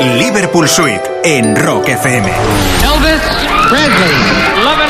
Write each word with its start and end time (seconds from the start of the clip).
Liverpool 0.00 0.68
Suite 0.68 1.02
en 1.22 1.54
Rock 1.54 1.88
FM. 1.88 2.28
Elvis 2.82 3.20
Presley. 3.68 4.14
Lovin' 4.64 4.88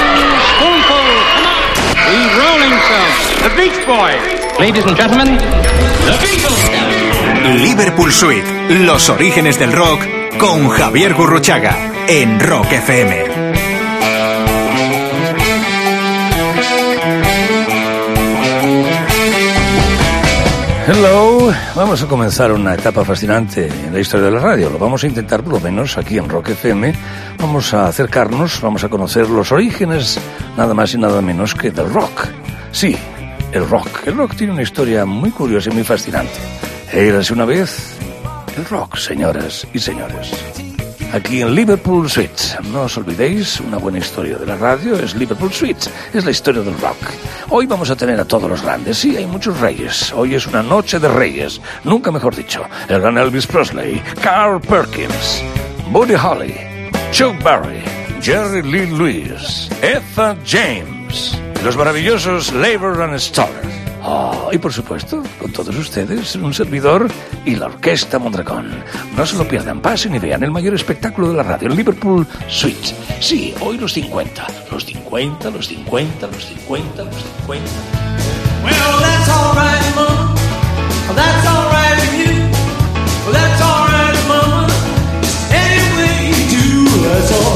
spoonful. 0.55 1.07
Come 1.35 1.47
on. 1.47 1.59
The 2.07 2.19
Rolling 2.39 2.77
Stones. 2.87 3.19
The 3.43 3.51
Beach 3.57 3.79
Boys. 3.87 4.23
Ladies 4.61 4.85
and 4.87 4.97
gentlemen, 4.97 5.39
the 5.39 6.17
Beatles. 6.23 6.71
Liverpool 7.63 8.13
Suite, 8.13 8.47
los 8.85 9.09
orígenes 9.11 9.59
del 9.59 9.73
rock 9.73 10.01
con 10.39 10.69
Javier 10.69 11.15
Gurruchaga 11.15 11.77
en 12.07 12.39
Rock 12.39 12.71
FM. 12.71 13.25
Hello, 20.89 21.36
vamos 21.75 22.03
a 22.03 22.07
comenzar 22.07 22.53
una 22.53 22.75
etapa 22.75 23.05
fascinante 23.05 23.67
en 23.69 23.93
la 23.93 24.01
historia 24.01 24.27
de 24.27 24.33
la 24.33 24.41
radio. 24.41 24.71
Lo 24.71 24.79
vamos 24.79 25.05
a 25.05 25.07
intentar 25.07 25.43
por 25.43 25.55
lo 25.55 25.61
menos 25.61 25.97
aquí 25.99 26.19
en 26.19 26.29
Rock 26.29 26.51
FM. 26.51 26.95
Vamos 27.39 27.75
a 27.75 27.87
acercarnos, 27.87 28.61
vamos 28.61 28.85
a 28.85 28.89
conocer 28.89 29.29
los 29.29 29.53
orígenes, 29.53 30.19
nada 30.57 30.75
más 30.75 30.95
y 30.95 30.99
nada 30.99 31.21
menos 31.21 31.55
que 31.55 31.71
del 31.71 31.93
rock. 31.93 32.29
Sí, 32.73 32.97
el 33.53 33.69
rock. 33.69 34.07
El 34.07 34.17
rock 34.17 34.35
tiene 34.35 34.53
una 34.53 34.63
historia 34.63 35.05
muy 35.05 35.31
curiosa 35.31 35.71
y 35.71 35.75
muy 35.75 35.85
fascinante. 35.85 36.35
Érase 36.93 37.33
una 37.33 37.45
vez 37.45 37.97
el 38.57 38.65
rock, 38.65 38.97
señoras 38.97 39.67
y 39.73 39.79
señores 39.79 40.66
aquí 41.17 41.41
en 41.41 41.55
Liverpool 41.55 42.09
Suites. 42.09 42.57
No 42.71 42.83
os 42.83 42.97
olvidéis, 42.97 43.61
una 43.61 43.79
buena 43.79 43.99
historia 43.99 44.37
de 44.37 44.47
la 44.47 44.57
radio 44.57 44.97
es 44.97 45.15
Liverpool 45.15 45.53
Suites, 45.53 45.91
es 46.13 46.25
la 46.25 46.31
historia 46.31 46.63
del 46.63 46.79
rock. 46.79 46.97
Hoy 47.49 47.67
vamos 47.67 47.91
a 47.91 47.97
tener 47.97 48.21
a 48.21 48.25
todos 48.25 48.49
los 48.49 48.63
grandes, 48.63 48.99
sí, 48.99 49.17
hay 49.17 49.27
muchos 49.27 49.59
reyes. 49.61 50.13
Hoy 50.13 50.35
es 50.35 50.47
una 50.47 50.63
noche 50.63 50.99
de 50.99 51.09
reyes, 51.09 51.61
nunca 51.85 52.11
mejor 52.11 52.37
dicho. 52.37 52.65
El 52.89 53.01
gran 53.01 53.19
Elvis 53.19 53.47
Presley, 53.47 54.03
Carl 54.23 54.61
Perkins, 54.61 55.43
Buddy 55.91 56.15
Holly, 56.15 56.55
Chuck 57.13 57.43
Berry, 57.43 57.83
Jerry 58.21 58.63
Lee 58.63 58.87
Lewis, 58.87 59.71
Etha 59.83 60.37
James, 60.47 61.39
los 61.65 61.77
maravillosos 61.77 62.53
Labor 62.53 63.01
and 63.03 63.19
Stoller. 63.19 63.76
Oh, 64.09 64.51
y 64.53 64.59
por 64.59 64.73
supuesto, 64.73 65.21
con 65.41 65.51
todos 65.53 65.75
ustedes, 65.75 66.37
un 66.37 66.55
servidor 66.55 67.09
y 67.45 67.57
la 67.57 67.67
Orquesta 67.67 68.21
Mondragón. 68.21 68.71
No 69.17 69.27
se 69.27 69.37
lo 69.37 69.49
pierdan, 69.49 69.81
pasen 69.81 70.15
y 70.15 70.21
vean 70.21 70.45
el 70.45 70.53
mayor 70.53 70.75
espectáculo 70.75 71.31
de 71.31 71.35
la 71.35 71.43
radio, 71.43 71.67
el 71.67 71.75
Liverpool 71.75 72.25
Suite. 72.47 72.95
Sí, 73.19 73.53
hoy 73.61 73.79
los 73.79 73.95
50. 73.95 74.47
Los 74.71 74.85
50, 74.85 75.51
los 75.51 75.67
50, 75.67 76.27
los 76.29 76.47
50, 76.47 77.03
los 77.03 77.15
50. 77.17 77.71
Well, 78.63 79.01
that's 79.01 79.29
all 79.29 79.55
right, 79.57 79.95
Mom. 79.97 80.37
That's 81.17 81.47
all 81.49 81.69
right 81.73 81.99
with 81.99 82.29
you. 82.29 83.33
That's 83.33 83.61
all 83.61 83.89
right, 83.89 84.29
Mama. 84.29 84.69
Any 85.51 85.83
way 85.99 86.29
you 86.29 86.85
do, 86.87 87.09
that's 87.09 87.33
all 87.33 87.56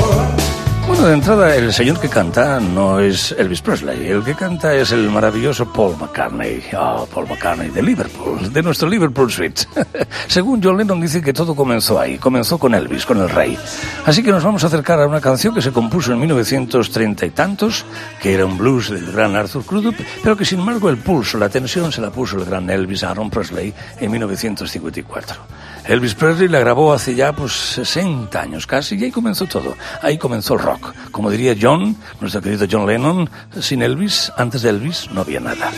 de 1.07 1.15
entrada, 1.15 1.57
el 1.57 1.73
señor 1.73 1.99
que 1.99 2.09
canta 2.09 2.61
no 2.61 2.99
es 2.99 3.33
Elvis 3.33 3.63
Presley. 3.63 4.09
El 4.09 4.23
que 4.23 4.35
canta 4.35 4.75
es 4.75 4.93
el 4.93 5.09
maravilloso 5.09 5.73
Paul 5.73 5.97
McCartney. 5.97 6.63
Oh, 6.77 7.07
Paul 7.07 7.27
McCartney 7.27 7.71
de 7.71 7.83
Liverpool, 7.83 8.53
de 8.53 8.63
nuestro 8.63 8.89
Liverpool 8.89 9.31
Suite. 9.31 9.63
Según 10.29 10.63
John 10.63 10.77
Lennon 10.77 11.01
dice 11.01 11.23
que 11.23 11.33
todo 11.33 11.55
comenzó 11.55 11.99
ahí, 11.99 12.19
comenzó 12.19 12.59
con 12.59 12.75
Elvis, 12.75 13.07
con 13.07 13.19
el 13.19 13.31
rey. 13.31 13.59
Así 14.05 14.23
que 14.23 14.31
nos 14.31 14.45
vamos 14.45 14.63
a 14.63 14.67
acercar 14.67 15.01
a 15.01 15.07
una 15.07 15.21
canción 15.21 15.55
que 15.55 15.63
se 15.63 15.73
compuso 15.73 16.13
en 16.13 16.21
1930 16.21 17.27
y 17.27 17.31
tantos, 17.31 17.87
que 18.21 18.35
era 18.35 18.45
un 18.45 18.59
blues 18.59 18.91
del 18.91 19.11
gran 19.13 19.37
Arthur 19.37 19.65
Crudup, 19.65 19.97
pero 20.23 20.37
que 20.37 20.45
sin 20.45 20.61
embargo 20.61 20.91
el 20.91 20.99
pulso, 20.99 21.39
la 21.39 21.49
tensión 21.49 21.91
se 21.93 22.03
la 22.03 22.11
puso 22.11 22.37
el 22.37 22.45
gran 22.45 22.69
Elvis 22.69 23.05
Aaron 23.05 23.31
Presley 23.31 23.73
en 23.99 24.11
1954. 24.11 25.70
Elvis 25.91 26.15
Presley 26.15 26.47
la 26.47 26.61
grabó 26.61 26.93
hace 26.93 27.17
ya 27.17 27.33
pues 27.33 27.51
60 27.53 28.41
años 28.41 28.65
casi 28.65 28.95
y 28.95 29.03
ahí 29.03 29.11
comenzó 29.11 29.47
todo. 29.47 29.77
Ahí 30.03 30.19
comenzó 30.19 30.55
el 30.55 30.61
rock. 30.61 30.95
Como 31.11 31.33
diría 31.33 31.57
John, 31.61 31.97
nuestro 32.21 32.41
querido 32.41 32.69
John 32.71 32.87
Lennon, 32.87 33.29
sin 33.61 33.83
Elvis, 33.83 34.33
antes 34.37 34.63
de 34.63 34.71
Elvis 34.71 35.11
no 35.11 35.23
había 35.23 35.41
nada. 35.41 35.73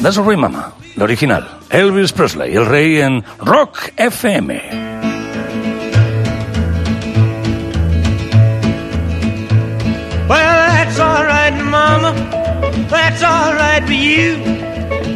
That's 0.00 0.16
All 0.16 0.26
Right 0.26 0.38
Mama, 0.38 0.72
la 0.96 1.04
original. 1.04 1.46
Elvis 1.68 2.12
Presley, 2.12 2.56
el 2.56 2.64
rey 2.64 3.02
en 3.02 3.22
Rock 3.40 3.90
FM. 3.96 4.94
That's 12.88 13.22
all 13.22 13.54
right, 13.54 13.84
for 13.84 13.92
you. 13.92 14.36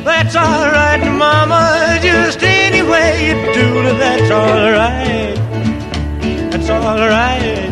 That's 0.04 0.36
all 0.36 1.08
Mama. 1.16 1.98
Just 2.02 2.57
way 2.90 3.28
you 3.28 3.36
do 3.54 3.68
that's 3.98 4.30
all 4.30 4.70
right. 4.70 5.34
That's 6.50 6.70
all 6.70 6.98
right. 6.98 7.68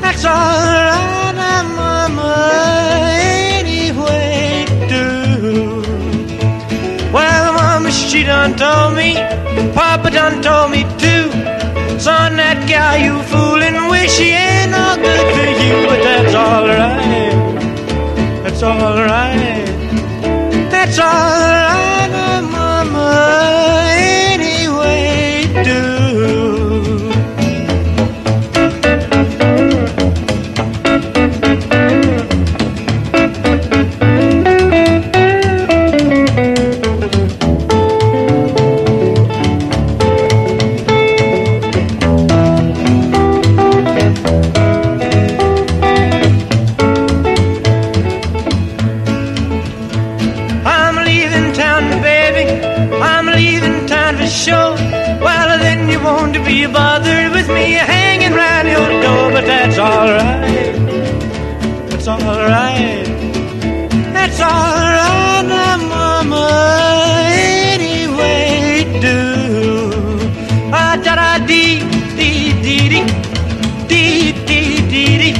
That's 0.00 0.24
all 0.24 0.32
right, 0.32 1.64
Mama, 1.76 2.32
anyway 3.60 4.66
do. 4.88 5.82
Well, 7.12 7.52
Mama, 7.54 7.90
she 7.90 8.24
done 8.24 8.56
told 8.56 8.96
me, 8.96 9.14
Papa 9.74 10.10
done 10.10 10.42
told 10.42 10.70
me 10.70 10.82
too. 10.98 11.30
Son, 11.98 12.36
that 12.36 12.66
guy 12.68 13.04
you 13.04 13.22
fooling, 13.24 13.88
wish 13.90 14.18
he 14.18 14.30
ain't 14.30 14.70
no 14.70 14.96
good 14.96 15.26
to 15.36 15.44
you, 15.62 15.86
but 15.88 16.00
that's 16.02 16.34
all 16.34 16.66
right. 16.66 17.48
That's 18.44 18.62
all 18.62 18.96
right. 18.96 19.64
That's 20.70 20.98
all 20.98 21.06
right, 21.06 22.42
Mama, 22.50 23.87
alright. 62.08 63.06
It's 64.22 64.40
alright 64.40 65.44
now, 65.46 65.76
Mama. 65.92 66.44
Anyway, 67.74 68.84
do. 69.00 69.18
Ah, 70.72 70.96
da 71.04 71.14
da 71.20 71.38
dee, 71.46 71.80
dee, 72.16 72.52
dee, 72.64 72.88
dee. 72.92 73.04
Dee, 73.90 74.32
dee, 74.48 74.76
dee, 74.92 75.18
dee. 75.22 75.36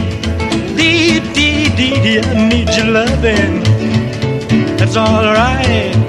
Dee, 0.76 1.20
dee, 1.34 1.68
dee, 1.78 1.96
dee. 2.04 2.20
I 2.20 2.48
need 2.48 2.68
your 2.76 2.86
loving. 2.96 3.62
It's 4.82 4.96
alright. 4.96 6.07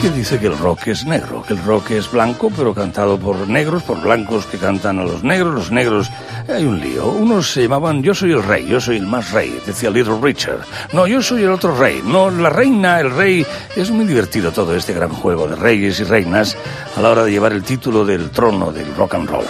Que 0.00 0.46
el 0.46 0.56
rock 0.56 0.88
es 0.88 1.04
negro, 1.04 1.42
que 1.42 1.52
el 1.52 1.62
rock 1.62 1.90
es 1.90 2.10
blanco, 2.10 2.50
pero 2.56 2.72
cantado 2.72 3.18
por 3.18 3.46
negros, 3.48 3.82
por 3.82 4.00
blancos 4.00 4.46
que 4.46 4.56
cantan 4.56 4.98
a 4.98 5.04
los 5.04 5.22
negros, 5.22 5.54
los 5.54 5.70
negros. 5.70 6.10
Hay 6.48 6.64
un 6.64 6.80
lío. 6.80 7.06
Unos 7.08 7.50
se 7.52 7.62
llamaban 7.62 8.02
Yo 8.02 8.14
soy 8.14 8.32
el 8.32 8.42
rey, 8.42 8.66
yo 8.66 8.80
soy 8.80 8.96
el 8.96 9.06
más 9.06 9.30
rey, 9.32 9.60
decía 9.66 9.90
Little 9.90 10.18
Richard. 10.22 10.60
No, 10.94 11.06
yo 11.06 11.20
soy 11.20 11.42
el 11.42 11.50
otro 11.50 11.76
rey. 11.76 12.00
No, 12.02 12.30
la 12.30 12.48
reina, 12.48 13.00
el 13.00 13.10
rey. 13.10 13.46
Es 13.76 13.90
muy 13.90 14.06
divertido 14.06 14.52
todo 14.52 14.74
este 14.74 14.94
gran 14.94 15.10
juego 15.10 15.46
de 15.46 15.56
reyes 15.56 16.00
y 16.00 16.04
reinas 16.04 16.56
a 16.96 17.02
la 17.02 17.10
hora 17.10 17.24
de 17.24 17.32
llevar 17.32 17.52
el 17.52 17.62
título 17.62 18.06
del 18.06 18.30
trono 18.30 18.72
del 18.72 18.94
rock 18.96 19.16
and 19.16 19.28
roll. 19.28 19.44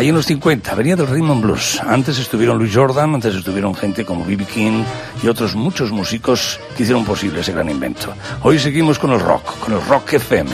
Ahí 0.00 0.08
en 0.08 0.14
los 0.14 0.24
50 0.24 0.74
venía 0.76 0.96
del 0.96 1.08
rhythm 1.08 1.30
and 1.30 1.42
blues. 1.42 1.78
Antes 1.86 2.18
estuvieron 2.18 2.56
Louis 2.56 2.74
Jordan, 2.74 3.16
antes 3.16 3.34
estuvieron 3.34 3.74
gente 3.74 4.02
como 4.02 4.24
B.B. 4.24 4.46
King 4.46 4.82
y 5.22 5.28
otros 5.28 5.54
muchos 5.54 5.90
músicos 5.90 6.58
que 6.74 6.84
hicieron 6.84 7.04
posible 7.04 7.40
ese 7.40 7.52
gran 7.52 7.68
invento. 7.68 8.14
Hoy 8.42 8.58
seguimos 8.58 8.98
con 8.98 9.10
el 9.10 9.20
rock, 9.20 9.58
con 9.58 9.74
el 9.74 9.84
rock 9.84 10.14
FM. 10.14 10.52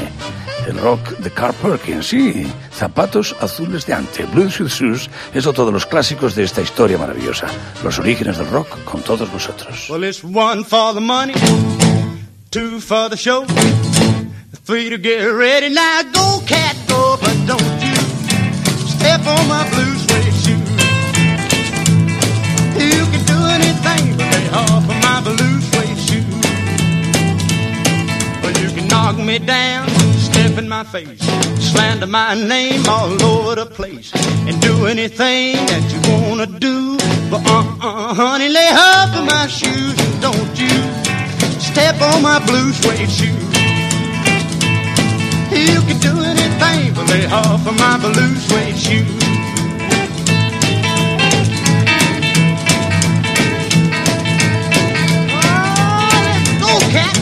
El 0.67 0.77
rock 0.79 1.19
de 1.19 1.31
Carl 1.31 1.55
Perkins, 1.55 2.09
sí, 2.09 2.45
zapatos 2.73 3.37
azules 3.41 3.87
de 3.87 3.95
ante, 3.95 4.25
Blues 4.25 4.59
with 4.59 4.67
Shoes, 4.67 5.09
es 5.33 5.47
otro 5.47 5.65
de 5.65 5.71
los 5.71 5.87
clásicos 5.87 6.35
de 6.35 6.43
esta 6.43 6.61
historia 6.61 6.99
maravillosa. 6.99 7.47
Los 7.85 8.01
orígenes 8.01 8.39
del 8.39 8.49
rock 8.49 8.83
con 8.83 9.01
todos 9.03 9.31
vosotros. 9.31 9.89
Well, 9.89 10.03
it's 10.03 10.25
one 10.25 10.65
for 10.65 10.93
the 10.93 11.01
money, 11.01 11.35
two 12.51 12.81
for 12.81 13.09
the 13.09 13.17
show. 13.17 13.45
Three 14.65 14.91
to 14.91 14.99
get 14.99 15.31
ready. 15.33 15.73
Now 15.73 16.03
go, 16.13 16.45
cat, 16.45 16.75
on 19.27 19.49
my 19.49 19.69
blue 19.71 19.95
suede 20.05 20.35
shoe. 20.43 20.63
You 22.91 23.03
can 23.13 23.23
do 23.33 23.39
anything 23.59 24.05
but 24.19 24.27
lay 24.35 24.49
off 24.63 24.85
of 24.93 24.99
my 25.09 25.21
blue 25.27 25.57
suede 25.69 26.01
shoe. 26.07 26.27
Well, 28.43 28.57
you 28.63 28.71
can 28.77 28.89
knock 28.89 29.17
me 29.19 29.39
down, 29.39 29.89
step 30.29 30.59
in 30.59 30.69
my 30.69 30.85
face, 30.85 31.21
slander 31.71 32.07
my 32.07 32.35
name 32.35 32.83
all 32.89 33.23
over 33.23 33.55
the 33.57 33.67
place, 33.67 34.13
and 34.47 34.61
do 34.63 34.87
anything 34.87 35.57
that 35.71 35.85
you 35.93 36.01
wanna 36.13 36.47
do. 36.47 36.97
But 37.31 37.43
uh-uh, 37.47 38.15
honey, 38.15 38.49
lay 38.49 38.71
off 38.71 39.17
of 39.17 39.25
my 39.27 39.47
shoes 39.47 39.97
don't 40.21 40.59
you 40.59 41.07
step 41.77 42.01
on 42.01 42.23
my 42.23 42.39
blue 42.47 42.73
suede 42.73 43.11
shoe. 43.11 43.56
Lay 47.09 47.27
off 47.27 47.67
of 47.67 47.79
my 47.79 47.99
blue 47.99 48.35
suede 48.37 48.79
shoes. 48.79 49.23
Let's 56.23 56.51
go, 56.63 56.73
cat. 56.95 57.17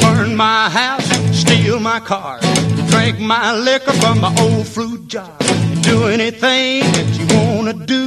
burn 0.00 0.36
my 0.36 0.68
house, 0.68 1.08
steal 1.32 1.80
my 1.80 2.00
car, 2.00 2.38
drink 2.90 3.18
my 3.18 3.52
liquor 3.56 3.92
from 3.92 4.20
my 4.20 4.34
old 4.40 4.66
fruit 4.66 5.08
jar, 5.08 5.30
do 5.82 6.06
anything 6.06 6.80
that 6.92 7.08
you 7.18 7.26
wanna 7.36 7.72
do. 7.72 8.05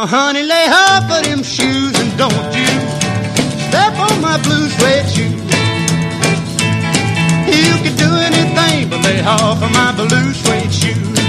Uh-uh, 0.00 0.06
honey, 0.06 0.42
lay 0.44 0.66
off 0.66 1.10
of 1.10 1.22
them 1.24 1.42
shoes 1.42 1.92
and 2.00 2.16
don't 2.16 2.32
you 2.56 2.64
step 3.68 3.92
on 3.98 4.18
my 4.22 4.40
blue 4.42 4.66
suede 4.70 5.06
shoes. 5.12 5.42
You 7.44 7.74
can 7.84 7.94
do 7.98 8.10
anything 8.16 8.88
but 8.88 9.04
lay 9.04 9.20
off 9.20 9.62
of 9.62 9.70
my 9.72 9.92
blue 9.94 10.32
suede 10.32 10.72
shoes. 10.72 11.19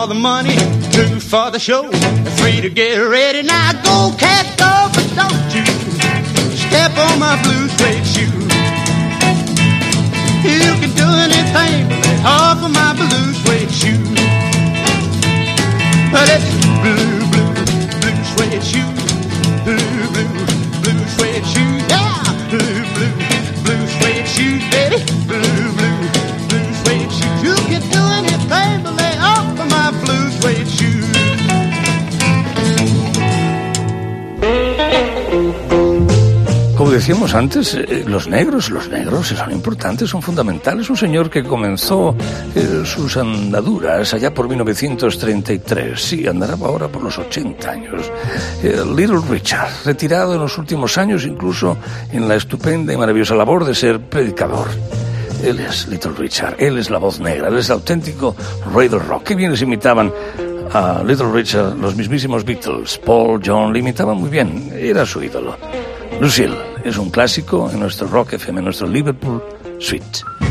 For 0.00 0.06
the 0.06 0.14
money, 0.14 0.56
two 0.92 1.20
for 1.20 1.50
the 1.50 1.58
show, 1.58 1.82
three 2.38 2.60
to 2.62 2.70
get 2.70 2.96
ready. 2.96 3.42
Now 3.42 3.72
go, 3.84 4.16
cat, 4.16 4.46
go, 4.56 4.88
but 4.94 5.06
don't 5.14 5.54
you 5.54 5.64
step 6.56 6.96
on 6.96 7.18
my 7.18 7.36
blue 7.42 7.68
suede 7.76 8.06
shoe. 8.06 8.32
You 10.48 10.72
can 10.80 10.92
do 10.96 11.08
anything 11.26 11.88
but 11.88 12.16
of 12.24 12.70
my 12.72 12.94
blue 12.96 13.32
suede 13.40 13.70
shoe. 13.70 14.02
Well, 16.12 16.28
it's 16.36 16.48
blue, 16.80 17.20
blue, 17.32 17.52
blue 18.00 18.24
suede 18.32 18.64
shoe. 18.64 18.99
Decíamos 36.90 37.34
antes, 37.34 37.74
eh, 37.74 38.04
los 38.04 38.26
negros, 38.26 38.68
los 38.68 38.88
negros 38.88 39.28
son 39.28 39.52
importantes, 39.52 40.10
son 40.10 40.20
fundamentales. 40.20 40.90
Un 40.90 40.96
señor 40.96 41.30
que 41.30 41.44
comenzó 41.44 42.16
eh, 42.54 42.82
sus 42.84 43.16
andaduras 43.16 44.12
allá 44.12 44.34
por 44.34 44.48
1933, 44.48 46.00
sí, 46.00 46.26
andará 46.26 46.54
ahora 46.54 46.88
por 46.88 47.02
los 47.02 47.16
80 47.16 47.70
años. 47.70 48.10
Eh, 48.64 48.82
Little 48.96 49.20
Richard, 49.30 49.70
retirado 49.84 50.34
en 50.34 50.40
los 50.40 50.58
últimos 50.58 50.98
años, 50.98 51.24
incluso 51.24 51.78
en 52.12 52.28
la 52.28 52.34
estupenda 52.34 52.92
y 52.92 52.96
maravillosa 52.96 53.36
labor 53.36 53.64
de 53.64 53.74
ser 53.74 54.00
predicador. 54.00 54.66
Él 55.44 55.60
es 55.60 55.86
Little 55.86 56.12
Richard, 56.18 56.56
él 56.58 56.76
es 56.76 56.90
la 56.90 56.98
voz 56.98 57.20
negra, 57.20 57.48
él 57.48 57.58
es 57.58 57.66
el 57.66 57.74
auténtico 57.74 58.34
rey 58.74 58.88
del 58.88 59.00
rock. 59.00 59.22
Qué 59.22 59.34
bien 59.36 59.52
les 59.52 59.62
imitaban 59.62 60.12
a 60.72 61.02
Little 61.04 61.30
Richard 61.32 61.76
los 61.78 61.94
mismísimos 61.94 62.44
Beatles. 62.44 62.98
Paul, 62.98 63.40
John, 63.44 63.72
le 63.72 63.78
imitaban 63.78 64.16
muy 64.16 64.28
bien, 64.28 64.72
era 64.76 65.06
su 65.06 65.22
ídolo. 65.22 65.56
Lucille 66.20 66.69
es 66.84 66.96
un 66.98 67.10
clásico 67.10 67.70
en 67.70 67.80
nuestro 67.80 68.06
Rock 68.08 68.34
FM, 68.34 68.60
en 68.60 68.64
nuestro 68.64 68.86
Liverpool 68.86 69.42
Suite. 69.78 70.49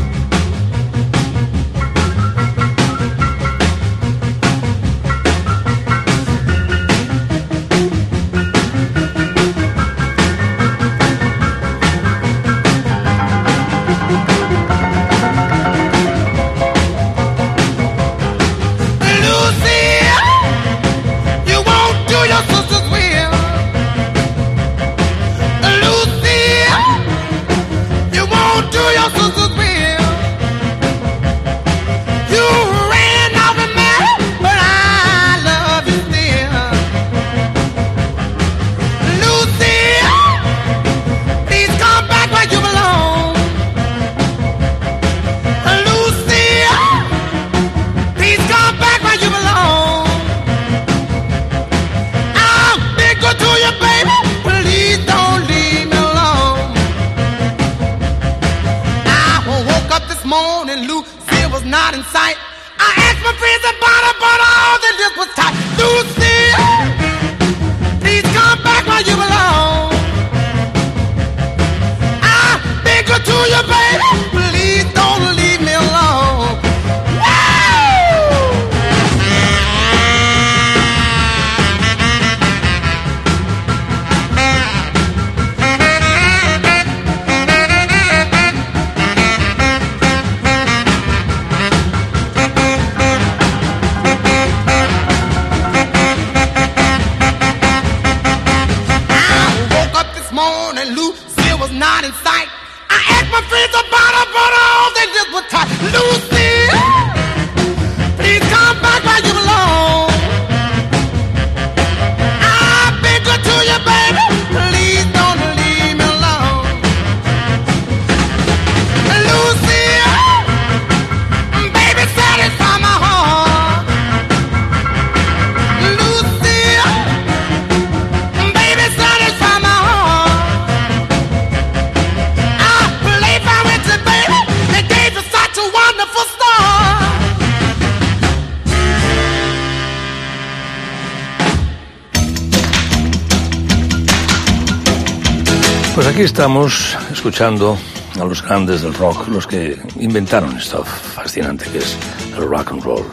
Aquí 146.20 146.26
estamos 146.26 146.98
escuchando 147.10 147.78
a 148.20 148.24
los 148.26 148.42
grandes 148.42 148.82
del 148.82 148.92
rock, 148.92 149.28
los 149.28 149.46
que 149.46 149.78
inventaron 150.00 150.54
esto 150.54 150.84
fascinante 150.84 151.64
que 151.72 151.78
es 151.78 151.96
el 152.36 152.44
rock 152.46 152.72
and 152.72 152.82
roll. 152.82 153.06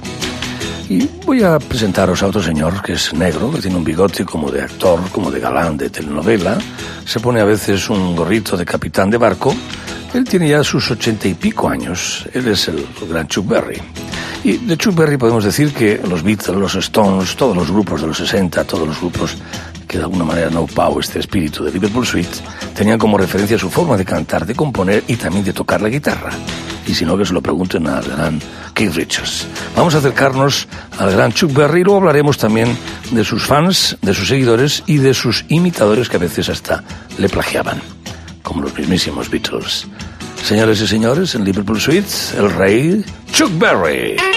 Y 0.90 1.08
voy 1.26 1.42
a 1.42 1.58
presentaros 1.58 2.22
a 2.22 2.28
otro 2.28 2.44
señor 2.44 2.82
que 2.82 2.94
es 2.94 3.14
negro, 3.14 3.50
que 3.50 3.62
tiene 3.62 3.78
un 3.78 3.86
bigote 3.86 4.26
como 4.26 4.52
de 4.52 4.62
actor, 4.62 5.00
como 5.14 5.32
de 5.32 5.40
galán 5.40 5.78
de 5.78 5.90
telenovela. 5.90 6.58
Se 7.06 7.22
pone 7.22 7.40
a 7.40 7.46
veces 7.46 7.90
un 7.90 8.14
gorrito 8.14 8.58
de 8.58 8.66
capitán 8.66 9.10
de 9.10 9.16
barco. 9.16 9.56
Él 10.14 10.26
tiene 10.26 10.50
ya 10.50 10.62
sus 10.62 10.92
ochenta 10.92 11.30
y 11.30 11.34
pico 11.34 11.70
años. 11.70 12.28
Él 12.34 12.50
es 12.50 12.68
el 12.68 12.86
gran 13.10 13.30
Chuck 13.30 13.48
Berry. 13.48 13.82
Y 14.44 14.58
de 14.58 14.76
Chuck 14.76 14.96
Berry 14.96 15.16
podemos 15.16 15.46
decir 15.46 15.74
que 15.74 16.02
los 16.10 16.24
Beatles, 16.24 16.58
los 16.58 16.76
Stones, 16.76 17.38
todos 17.38 17.56
los 17.56 17.72
grupos 17.72 18.02
de 18.02 18.08
los 18.08 18.18
60, 18.18 18.66
todos 18.66 18.86
los 18.86 19.00
grupos 19.00 19.38
que 19.88 19.98
de 19.98 20.04
alguna 20.04 20.26
manera 20.26 20.50
no 20.50 20.68
pau 20.68 21.00
este 21.00 21.20
espíritu 21.20 21.64
de 21.64 21.72
Liverpool 21.72 22.06
Suite, 22.06 22.38
tenían 22.78 23.00
como 23.00 23.18
referencia 23.18 23.58
su 23.58 23.72
forma 23.72 23.98
de 23.98 24.06
cantar, 24.06 24.46
de 24.46 24.54
componer 24.54 25.04
y 25.08 25.16
también 25.16 25.44
de 25.44 25.52
tocar 25.52 25.82
la 25.82 25.90
guitarra. 25.90 26.30
Y 26.86 26.94
si 26.94 27.06
no, 27.06 27.18
que 27.18 27.26
se 27.26 27.34
lo 27.34 27.42
pregunten 27.42 27.88
al 27.88 28.04
gran 28.04 28.40
Keith 28.76 28.94
Richards. 28.94 29.48
Vamos 29.76 29.96
a 29.96 29.98
acercarnos 29.98 30.68
al 31.00 31.12
gran 31.12 31.34
Chuck 31.34 31.52
Berry 31.54 31.84
luego 31.84 31.98
hablaremos 31.98 32.38
también 32.38 32.78
de 33.12 33.26
sus 33.26 33.44
fans, 33.44 33.98
de 34.04 34.14
sus 34.14 34.28
seguidores 34.28 34.84
y 34.86 34.98
de 34.98 35.16
sus 35.16 35.44
imitadores 35.50 36.08
que 36.08 36.18
a 36.18 36.20
veces 36.20 36.50
hasta 36.50 36.84
le 37.18 37.28
plagiaban, 37.28 37.82
como 38.44 38.62
los 38.62 38.78
mismísimos 38.78 39.30
Beatles. 39.32 39.88
Señores 40.44 40.80
y 40.80 40.88
señores, 40.88 41.34
en 41.34 41.44
Liverpool 41.44 41.82
Suite, 41.82 42.08
el 42.38 42.54
rey 42.54 43.04
Chuck 43.34 43.52
Berry. 43.58 44.37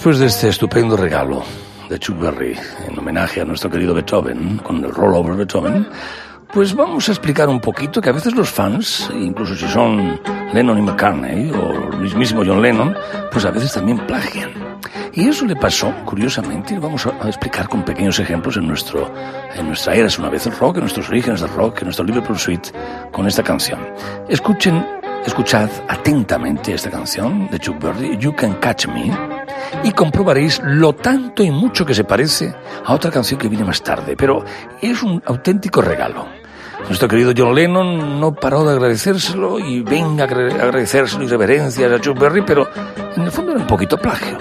Después 0.00 0.18
de 0.18 0.28
este 0.28 0.48
estupendo 0.48 0.96
regalo 0.96 1.42
de 1.90 1.98
Chuck 1.98 2.18
Berry, 2.18 2.56
en 2.88 2.98
homenaje 2.98 3.42
a 3.42 3.44
nuestro 3.44 3.68
querido 3.68 3.92
Beethoven, 3.92 4.56
con 4.56 4.82
el 4.82 4.90
Rollover 4.90 5.36
Beethoven, 5.36 5.86
pues 6.54 6.74
vamos 6.74 7.06
a 7.10 7.12
explicar 7.12 7.50
un 7.50 7.60
poquito 7.60 8.00
que 8.00 8.08
a 8.08 8.12
veces 8.12 8.34
los 8.34 8.48
fans, 8.48 9.10
incluso 9.14 9.54
si 9.54 9.68
son 9.68 10.18
Lennon 10.54 10.78
y 10.78 10.80
McCartney 10.80 11.50
o 11.50 11.92
el 11.92 11.98
mismísimo 11.98 12.42
John 12.46 12.62
Lennon, 12.62 12.96
pues 13.30 13.44
a 13.44 13.50
veces 13.50 13.74
también 13.74 13.98
plagian. 14.06 14.50
Y 15.12 15.28
eso 15.28 15.44
le 15.44 15.54
pasó, 15.54 15.92
curiosamente, 16.06 16.72
y 16.72 16.76
lo 16.76 16.82
vamos 16.82 17.06
a 17.06 17.28
explicar 17.28 17.68
con 17.68 17.84
pequeños 17.84 18.18
ejemplos 18.20 18.56
en, 18.56 18.68
nuestro, 18.68 19.12
en 19.54 19.66
nuestra 19.66 19.94
era 19.94 20.06
es 20.06 20.18
una 20.18 20.30
vez 20.30 20.46
el 20.46 20.56
rock, 20.56 20.76
en 20.76 20.84
nuestros 20.84 21.10
orígenes 21.10 21.42
del 21.42 21.50
rock, 21.50 21.80
en 21.80 21.88
nuestro 21.88 22.06
Liverpool 22.06 22.38
Suite, 22.38 22.70
con 23.12 23.26
esta 23.26 23.42
canción. 23.42 23.80
Escuchen, 24.30 24.82
escuchad 25.26 25.68
atentamente 25.88 26.74
esta 26.74 26.90
canción 26.90 27.48
de 27.50 27.58
Chuck 27.58 27.82
Berry, 27.82 28.16
You 28.18 28.34
Can 28.34 28.54
Catch 28.54 28.86
Me, 28.88 29.12
y 29.84 29.92
comprobaréis 29.92 30.60
lo 30.64 30.94
tanto 30.94 31.42
y 31.42 31.50
mucho 31.50 31.84
que 31.84 31.94
se 31.94 32.04
parece 32.04 32.54
a 32.84 32.92
otra 32.94 33.10
canción 33.10 33.38
que 33.38 33.48
viene 33.48 33.64
más 33.64 33.82
tarde, 33.82 34.16
pero 34.16 34.44
es 34.80 35.02
un 35.02 35.22
auténtico 35.26 35.82
regalo. 35.82 36.26
Nuestro 36.86 37.08
querido 37.08 37.32
John 37.36 37.54
Lennon 37.54 38.20
no 38.20 38.34
paró 38.34 38.64
de 38.64 38.72
agradecérselo 38.72 39.58
y 39.58 39.82
venga 39.82 40.24
a 40.24 40.26
agradecérselo 40.26 41.24
y 41.24 41.28
reverencias 41.28 41.92
a 41.92 42.00
Chuck 42.00 42.18
Berry, 42.18 42.42
pero 42.42 42.68
en 43.16 43.22
el 43.22 43.30
fondo 43.30 43.52
era 43.52 43.60
un 43.60 43.66
poquito 43.66 43.98
plagio. 43.98 44.38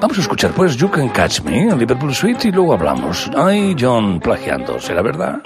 Vamos 0.00 0.18
a 0.18 0.20
escuchar 0.20 0.52
pues 0.52 0.76
You 0.76 0.90
Can 0.90 1.10
Catch 1.10 1.42
Me 1.42 1.68
en 1.68 1.78
Liverpool 1.78 2.14
Suite 2.14 2.48
y 2.48 2.52
luego 2.52 2.72
hablamos. 2.72 3.30
Ay, 3.36 3.76
John, 3.78 4.20
plagiando, 4.20 4.80
¿será 4.80 5.02
verdad? 5.02 5.40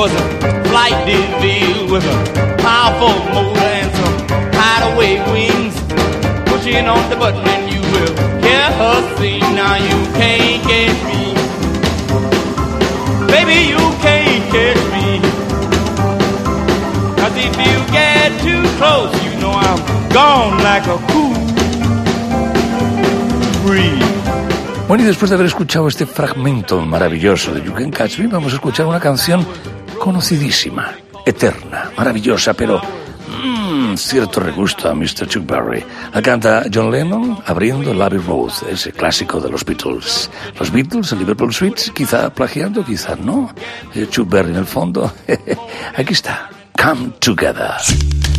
Twas 0.00 0.14
a 0.14 0.64
flight 0.70 0.96
deal 1.04 1.92
with 1.92 2.02
a 2.06 2.56
powerful 2.56 3.12
motor 3.34 3.60
and 3.60 3.90
some 4.00 4.16
hideaway 4.56 5.20
wings. 5.30 5.76
Pushing 6.48 6.86
on 6.86 7.04
the 7.10 7.16
button 7.16 7.46
and 7.46 7.68
you 7.70 7.82
will 7.92 8.12
hear 8.40 8.66
her 8.80 8.98
sing. 9.18 9.44
Now 9.54 9.76
you 9.76 9.98
can't 10.16 10.62
catch 10.64 11.00
me. 11.04 11.22
Baby, 13.28 13.58
you 13.72 13.82
can't 14.00 14.44
catch 14.54 14.82
me. 14.96 15.20
Cause 17.20 17.36
if 17.36 17.54
you 17.66 17.76
get 17.92 18.32
too 18.40 18.64
close, 18.80 19.12
you 19.22 19.32
know 19.38 19.52
I'm 19.52 19.80
gone 20.08 20.62
like 20.64 20.86
a 20.86 20.96
cool 21.12 21.36
breeze. 23.66 24.10
Bueno, 24.88 25.04
y 25.04 25.06
después 25.06 25.28
de 25.28 25.34
haber 25.34 25.46
escuchado 25.46 25.88
este 25.88 26.06
fragmento 26.06 26.80
maravilloso 26.80 27.52
de 27.52 27.62
You 27.62 27.74
Can 27.74 27.90
Catch 27.90 28.18
Me, 28.18 28.28
vamos 28.28 28.52
a 28.52 28.56
escuchar 28.56 28.86
una 28.86 28.98
canción 28.98 29.46
conocidísima, 30.00 30.94
eterna, 31.26 31.90
maravillosa, 31.96 32.54
pero 32.54 32.80
un 33.44 33.98
cierto 33.98 34.40
regusto 34.40 34.88
a 34.88 34.94
Mr. 34.94 35.28
Chuck 35.28 35.46
Berry. 35.46 35.84
La 36.14 36.22
canta 36.22 36.64
John 36.72 36.90
Lennon 36.90 37.38
abriendo 37.46 37.92
Abbey 38.02 38.18
Road, 38.18 38.50
ese 38.70 38.92
clásico 38.92 39.40
de 39.40 39.50
los 39.50 39.64
Beatles. 39.64 40.30
Los 40.58 40.72
Beatles, 40.72 41.12
el 41.12 41.18
Liverpool 41.18 41.52
Suites, 41.52 41.92
quizá 41.94 42.30
plagiando, 42.30 42.84
quizá 42.84 43.14
no. 43.14 43.54
Eh, 43.94 44.06
Chuck 44.10 44.28
Berry 44.28 44.50
en 44.50 44.56
el 44.56 44.66
fondo. 44.66 45.12
Aquí 45.96 46.14
está. 46.14 46.48
Come 46.76 47.10
Together. 47.20 48.29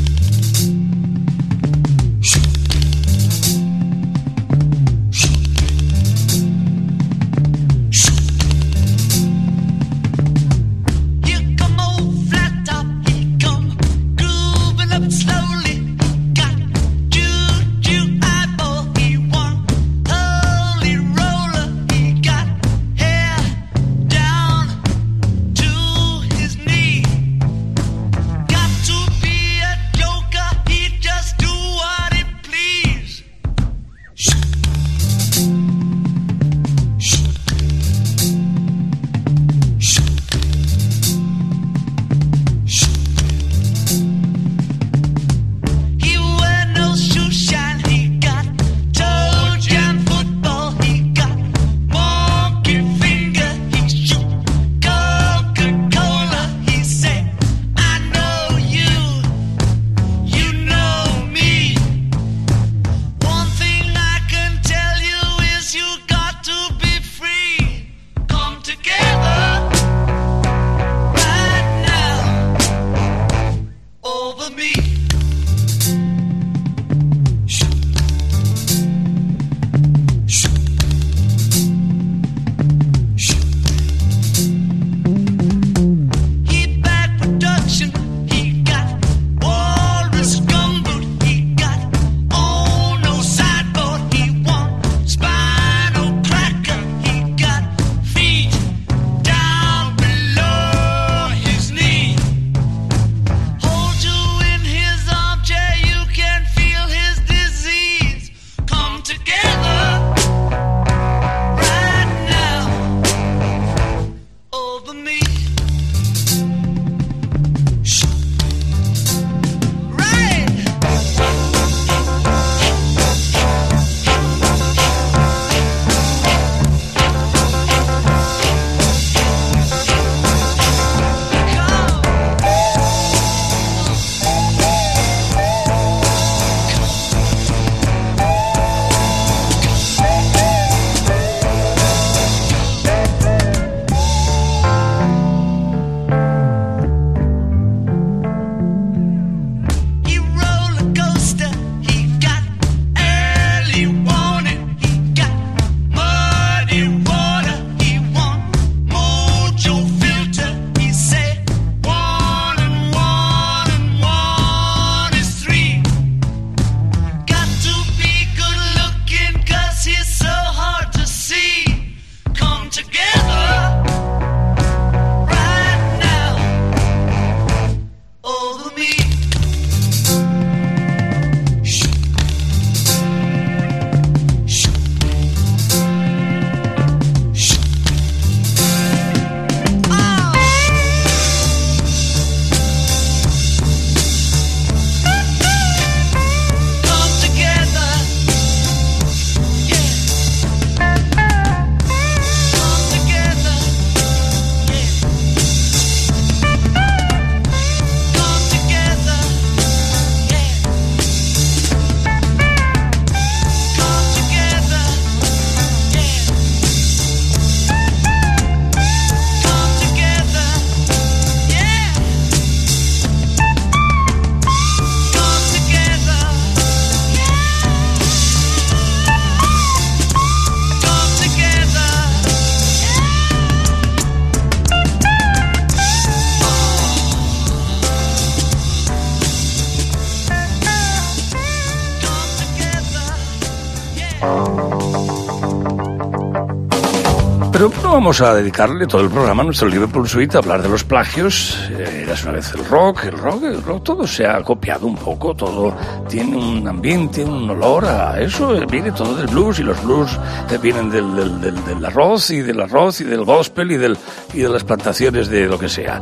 Vamos 248.01 248.19
a 248.19 248.33
dedicarle 248.33 248.87
todo 248.87 249.01
el 249.01 249.11
programa 249.11 249.43
a 249.43 249.45
nuestro 249.45 249.67
Liverpool 249.67 250.09
Suite 250.09 250.35
a 250.35 250.39
hablar 250.39 250.63
de 250.63 250.69
los 250.69 250.83
plagios. 250.83 251.69
Eh, 251.69 252.01
eras 252.01 252.23
una 252.23 252.31
vez 252.31 252.51
el 252.55 252.65
rock, 252.65 253.03
el 253.03 253.15
rock, 253.15 253.43
el 253.43 253.61
rock, 253.61 253.83
todo 253.83 254.07
se 254.07 254.25
ha 254.25 254.41
copiado 254.41 254.87
un 254.87 254.95
poco, 254.95 255.35
todo 255.35 255.77
tiene 256.09 256.35
un 256.35 256.67
ambiente, 256.67 257.23
un 257.23 257.47
olor 257.47 257.85
a 257.85 258.19
eso. 258.19 258.55
Eh, 258.55 258.65
viene 258.65 258.91
todo 258.91 259.13
del 259.13 259.27
blues 259.27 259.59
y 259.59 259.63
los 259.63 259.79
blues 259.83 260.19
eh, 260.49 260.57
vienen 260.57 260.89
del, 260.89 261.15
del, 261.39 261.63
del, 261.63 261.85
arroz 261.85 262.31
y 262.31 262.41
del 262.41 262.61
arroz 262.61 263.01
y 263.01 263.03
del 263.03 263.23
gospel 263.23 263.71
y, 263.71 263.77
del, 263.77 263.95
y 264.33 264.39
de 264.39 264.49
las 264.49 264.63
plantaciones 264.63 265.27
de 265.29 265.45
lo 265.45 265.59
que 265.59 265.69
sea. 265.69 266.01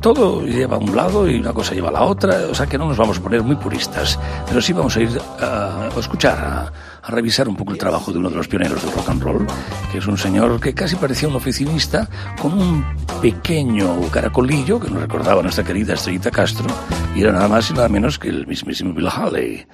todo 0.00 0.42
lleva 0.42 0.74
a 0.74 0.80
un 0.80 0.96
lado 0.96 1.30
y 1.30 1.38
una 1.38 1.52
cosa 1.52 1.72
lleva 1.72 1.90
a 1.90 1.92
la 1.92 2.02
otra, 2.02 2.34
o 2.50 2.54
sea 2.54 2.66
que 2.66 2.76
no 2.76 2.88
nos 2.88 2.96
vamos 2.96 3.18
a 3.18 3.22
poner 3.22 3.44
muy 3.44 3.54
puristas, 3.54 4.18
pero 4.48 4.60
sí 4.60 4.72
vamos 4.72 4.96
a 4.96 5.00
ir 5.00 5.20
a, 5.40 5.86
a 5.86 6.00
escuchar, 6.00 6.36
a, 6.36 6.72
a 7.02 7.10
revisar 7.10 7.48
un 7.48 7.56
poco 7.56 7.72
el 7.72 7.78
trabajo 7.78 8.12
de 8.12 8.18
uno 8.18 8.30
de 8.30 8.36
los 8.36 8.48
pioneros 8.48 8.82
del 8.82 8.92
rock 8.92 9.08
and 9.08 9.22
roll 9.22 9.46
que 9.90 9.98
es 9.98 10.06
un 10.06 10.16
señor 10.16 10.60
que 10.60 10.72
casi 10.72 10.96
parecía 10.96 11.28
un 11.28 11.36
oficinista 11.36 12.08
con 12.40 12.52
un 12.52 12.84
pequeño 13.20 14.00
caracolillo 14.10 14.78
que 14.78 14.90
nos 14.90 15.02
recordaba 15.02 15.40
a 15.40 15.42
nuestra 15.42 15.64
querida 15.64 15.94
Estrellita 15.94 16.30
Castro 16.30 16.66
y 17.14 17.22
era 17.22 17.32
nada 17.32 17.48
más 17.48 17.70
y 17.70 17.74
nada 17.74 17.88
menos 17.88 18.18
que 18.18 18.28
el 18.28 18.46
mismísimo 18.46 18.94
Bill 18.94 19.08
Haley. 19.08 19.66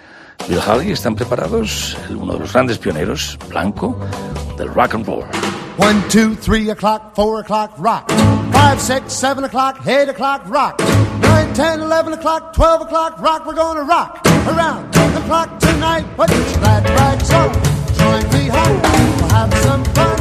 Bill 0.48 0.60
Haley 0.60 0.92
están 0.92 1.14
preparados, 1.14 1.96
uno 2.10 2.34
de 2.34 2.38
los 2.40 2.52
grandes 2.52 2.78
pioneros, 2.78 3.38
blanco, 3.48 3.98
del 4.56 4.72
rock 4.72 4.94
and 4.94 5.06
roll. 5.06 5.24
One, 5.78 6.02
two, 6.08 6.34
three 6.34 6.70
o'clock, 6.70 7.14
four 7.14 7.40
o'clock, 7.40 7.72
rock. 7.78 8.10
Five, 8.52 8.80
six, 8.80 9.12
seven 9.12 9.44
o'clock, 9.44 9.86
eight 9.86 10.08
o'clock, 10.08 10.42
rock. 10.48 10.80
Nine, 11.20 11.54
ten, 11.54 11.80
eleven 11.80 12.12
o'clock, 12.12 12.52
twelve 12.52 12.82
o'clock, 12.82 13.20
rock. 13.20 13.46
We're 13.46 13.54
gonna 13.54 13.84
rock 13.84 14.20
around 14.48 14.92
the 14.92 15.20
clock 15.26 15.58
tonight. 15.60 16.04
Put 16.16 16.30
your 16.30 16.44
on, 17.32 17.52
join 17.94 18.24
me 18.32 18.48
home. 18.48 18.80
We'll 18.82 19.28
have 19.30 19.54
some 19.64 19.84
fun 19.94 20.17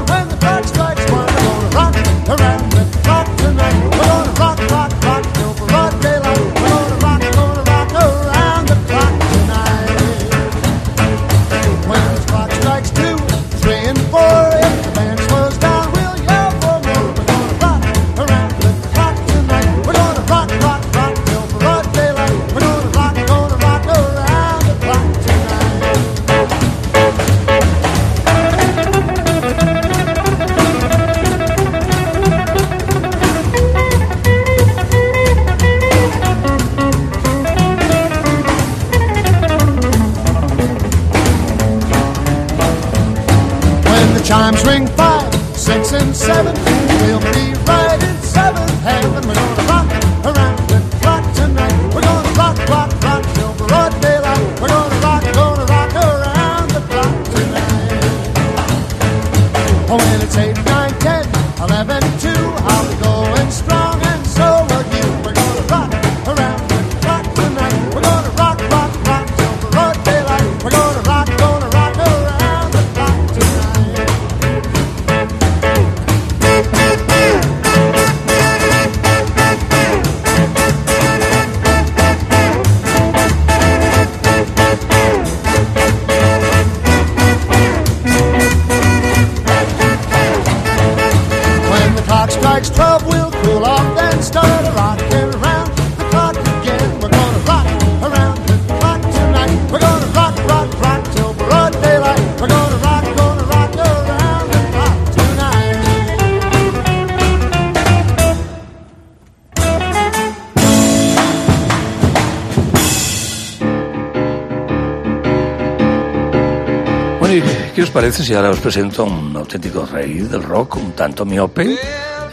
qué 117.77 117.83
os 117.83 117.91
parece 117.91 118.23
si 118.23 118.33
ahora 118.33 118.49
os 118.49 118.57
presento 118.57 119.03
a 119.03 119.05
un 119.05 119.37
auténtico 119.37 119.85
rey 119.85 120.25
del 120.25 120.41
rock, 120.41 120.81
un 120.81 120.93
tanto 120.97 121.29
miope? 121.29 121.77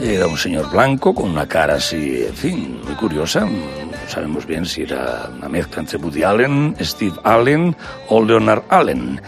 Era 0.00 0.26
un 0.26 0.38
señor 0.38 0.72
blanco 0.72 1.12
con 1.12 1.28
una 1.28 1.44
cara 1.44 1.74
así, 1.74 2.24
en 2.24 2.32
fin, 2.32 2.80
muy 2.82 2.94
curiosa. 2.94 3.44
No 3.44 4.08
sabemos 4.08 4.46
bien 4.46 4.64
si 4.64 4.88
era 4.88 5.28
una 5.36 5.50
mezcla 5.50 5.82
entre 5.82 5.98
Woody 5.98 6.22
Allen, 6.22 6.74
Steve 6.80 7.20
Allen 7.24 7.76
o 8.08 8.24
Leonard 8.24 8.62
Allen. 8.70 9.20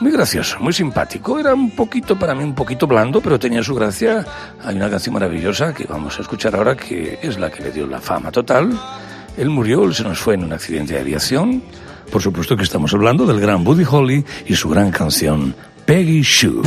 Muy 0.00 0.12
gracioso, 0.12 0.60
muy 0.60 0.74
simpático. 0.74 1.38
Era 1.38 1.54
un 1.54 1.70
poquito, 1.70 2.18
para 2.18 2.34
mí, 2.34 2.44
un 2.44 2.54
poquito 2.54 2.86
blando, 2.86 3.22
pero 3.22 3.38
tenía 3.38 3.62
su 3.62 3.74
gracia. 3.74 4.26
Hay 4.62 4.76
una 4.76 4.90
canción 4.90 5.14
maravillosa 5.14 5.72
que 5.72 5.84
vamos 5.84 6.18
a 6.18 6.20
escuchar 6.20 6.54
ahora, 6.54 6.76
que 6.76 7.18
es 7.22 7.38
la 7.38 7.50
que 7.50 7.62
le 7.62 7.70
dio 7.70 7.86
la 7.86 7.98
fama 7.98 8.30
total. 8.30 8.78
Él 9.38 9.48
murió, 9.48 9.84
él 9.84 9.94
se 9.94 10.02
nos 10.02 10.18
fue 10.18 10.34
en 10.34 10.44
un 10.44 10.52
accidente 10.52 10.92
de 10.92 11.00
aviación. 11.00 11.62
Por 12.10 12.22
supuesto 12.22 12.56
que 12.56 12.64
estamos 12.64 12.92
hablando 12.94 13.26
del 13.26 13.40
gran 13.40 13.64
Buddy 13.64 13.84
Holly 13.88 14.24
y 14.46 14.54
su 14.54 14.68
gran 14.68 14.90
canción 14.90 15.54
Peggy 15.86 16.24
Sue. 16.24 16.62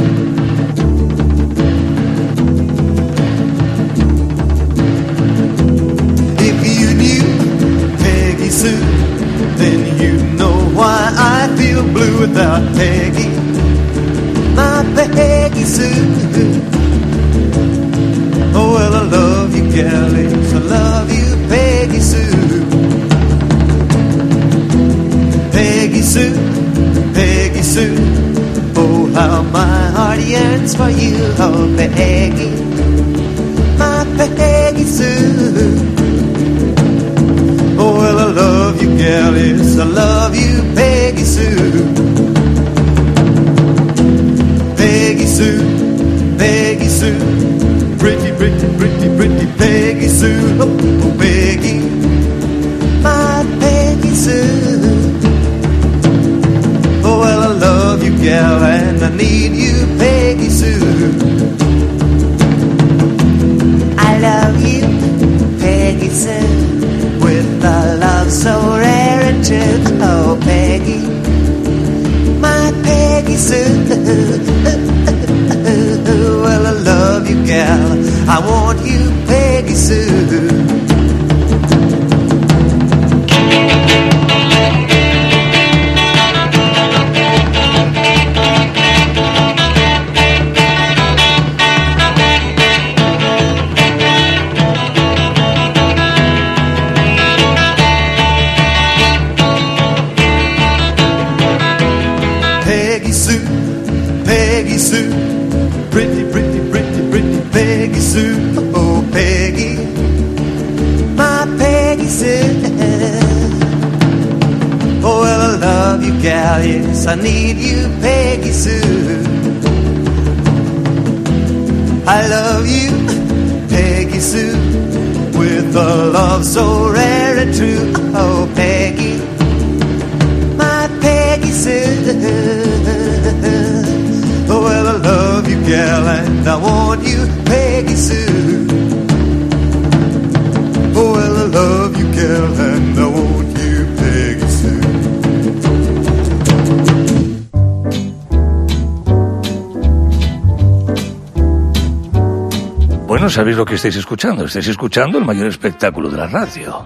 Sabéis 153.46 153.58
lo 153.58 153.66
que 153.66 153.76
estáis 153.76 153.96
escuchando. 153.96 154.46
Estáis 154.46 154.68
escuchando 154.70 155.20
el 155.20 155.24
mayor 155.26 155.46
espectáculo 155.46 156.10
de 156.10 156.18
la 156.18 156.26
radio. 156.26 156.84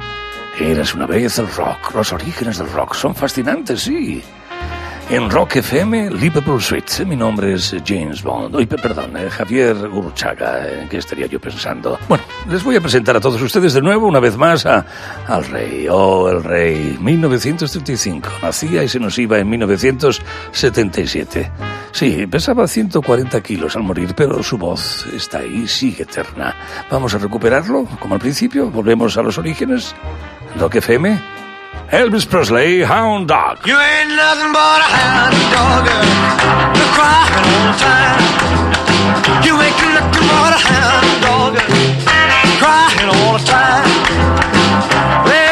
Eras 0.60 0.94
una 0.94 1.06
vez 1.06 1.40
el 1.40 1.48
rock. 1.48 1.96
Los 1.96 2.12
orígenes 2.12 2.58
del 2.58 2.70
rock 2.74 2.96
son 2.96 3.16
fascinantes, 3.16 3.80
sí. 3.80 4.22
En 5.10 5.30
Rock 5.30 5.56
FM, 5.56 6.12
Liverpool 6.12 6.62
Suite. 6.62 7.06
Mi 7.06 7.16
nombre 7.16 7.54
es 7.54 7.74
James 7.86 8.22
Bond. 8.22 8.58
Pe- 8.68 8.76
perdón, 8.78 9.16
eh, 9.16 9.30
Javier 9.30 9.88
Gurruchaga. 9.88 10.68
¿En 10.82 10.90
qué 10.90 10.98
estaría 10.98 11.28
yo 11.28 11.40
pensando? 11.40 11.98
Bueno, 12.10 12.24
les 12.50 12.64
voy 12.64 12.76
a 12.76 12.82
presentar 12.82 13.16
a 13.16 13.20
todos 13.20 13.40
ustedes 13.42 13.74
de 13.74 13.82
nuevo, 13.82 14.08
una 14.08 14.20
vez 14.20 14.36
más, 14.36 14.66
a, 14.66 14.84
al 15.28 15.46
rey. 15.46 15.88
Oh, 15.90 16.28
el 16.30 16.44
rey. 16.44 16.98
1935. 17.00 18.30
Nacía 18.42 18.84
y 18.84 18.90
se 18.90 19.00
nos 19.00 19.18
iba 19.20 19.38
en 19.38 19.50
1977. 19.50 21.52
Sí, 21.92 22.26
pesaba 22.28 22.68
140 22.68 23.42
kilos 23.42 23.76
al 23.76 23.84
morir, 23.84 24.14
pero 24.16 24.42
su 24.44 24.58
voz 24.58 25.06
está 25.14 25.40
ahí, 25.40 25.68
sigue 25.68 26.04
eterna. 26.04 26.56
Vamos 26.90 27.14
a 27.14 27.18
recuperarlo, 27.20 27.86
como 28.00 28.16
al 28.16 28.22
principio. 28.22 28.70
Volvemos 28.70 29.18
a 29.18 29.22
los 29.22 29.38
orígenes. 29.38 29.94
Rock 30.60 30.76
FM. 30.76 31.20
Elvis 31.92 32.26
Presley, 32.26 32.84
Hound 32.84 33.28
Dog. 33.28 33.60
You 33.66 33.76
ain't 33.78 34.16
nothing 34.16 34.52
but 34.52 34.60
a 34.60 34.90
hound 34.90 35.36
dog. 35.52 35.86
You're 36.76 36.94
crying 36.94 37.34
all 37.36 37.72
the 37.72 37.78
time. 37.80 38.22
You 39.44 39.60
ain't 39.60 39.76
nothing 39.94 40.28
but 40.28 40.54
a 40.54 40.58
hound 40.58 41.22
dog. 41.24 41.58
Crying 42.60 43.08
all 43.08 43.38
the 43.38 43.44
time. 43.46 43.88
Well, 45.26 45.49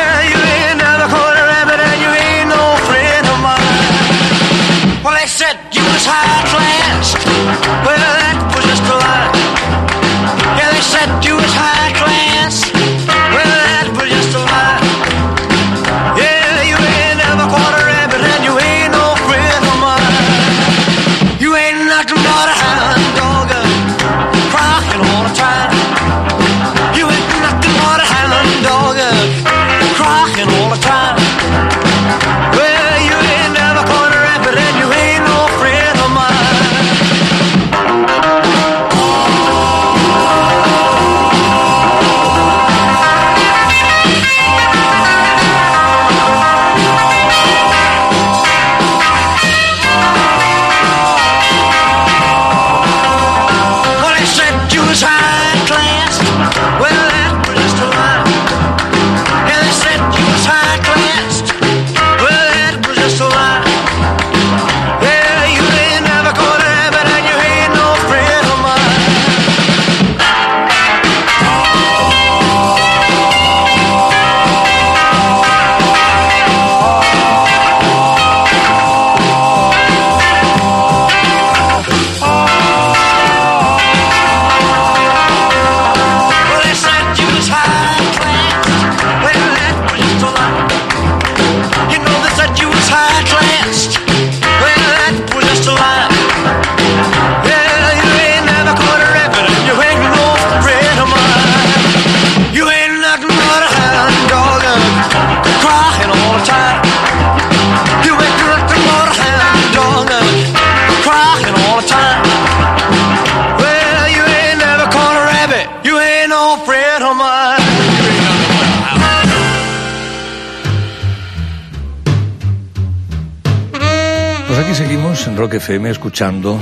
Rock 125.48 125.54
FM 125.54 125.90
escuchando 125.92 126.60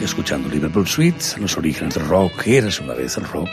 escuchando 0.00 0.48
Liverpool 0.48 0.86
Suite, 0.86 1.18
los 1.40 1.56
orígenes 1.56 1.94
del 1.94 2.06
rock, 2.06 2.46
eras 2.46 2.78
una 2.78 2.94
vez 2.94 3.16
el 3.16 3.24
rock, 3.24 3.48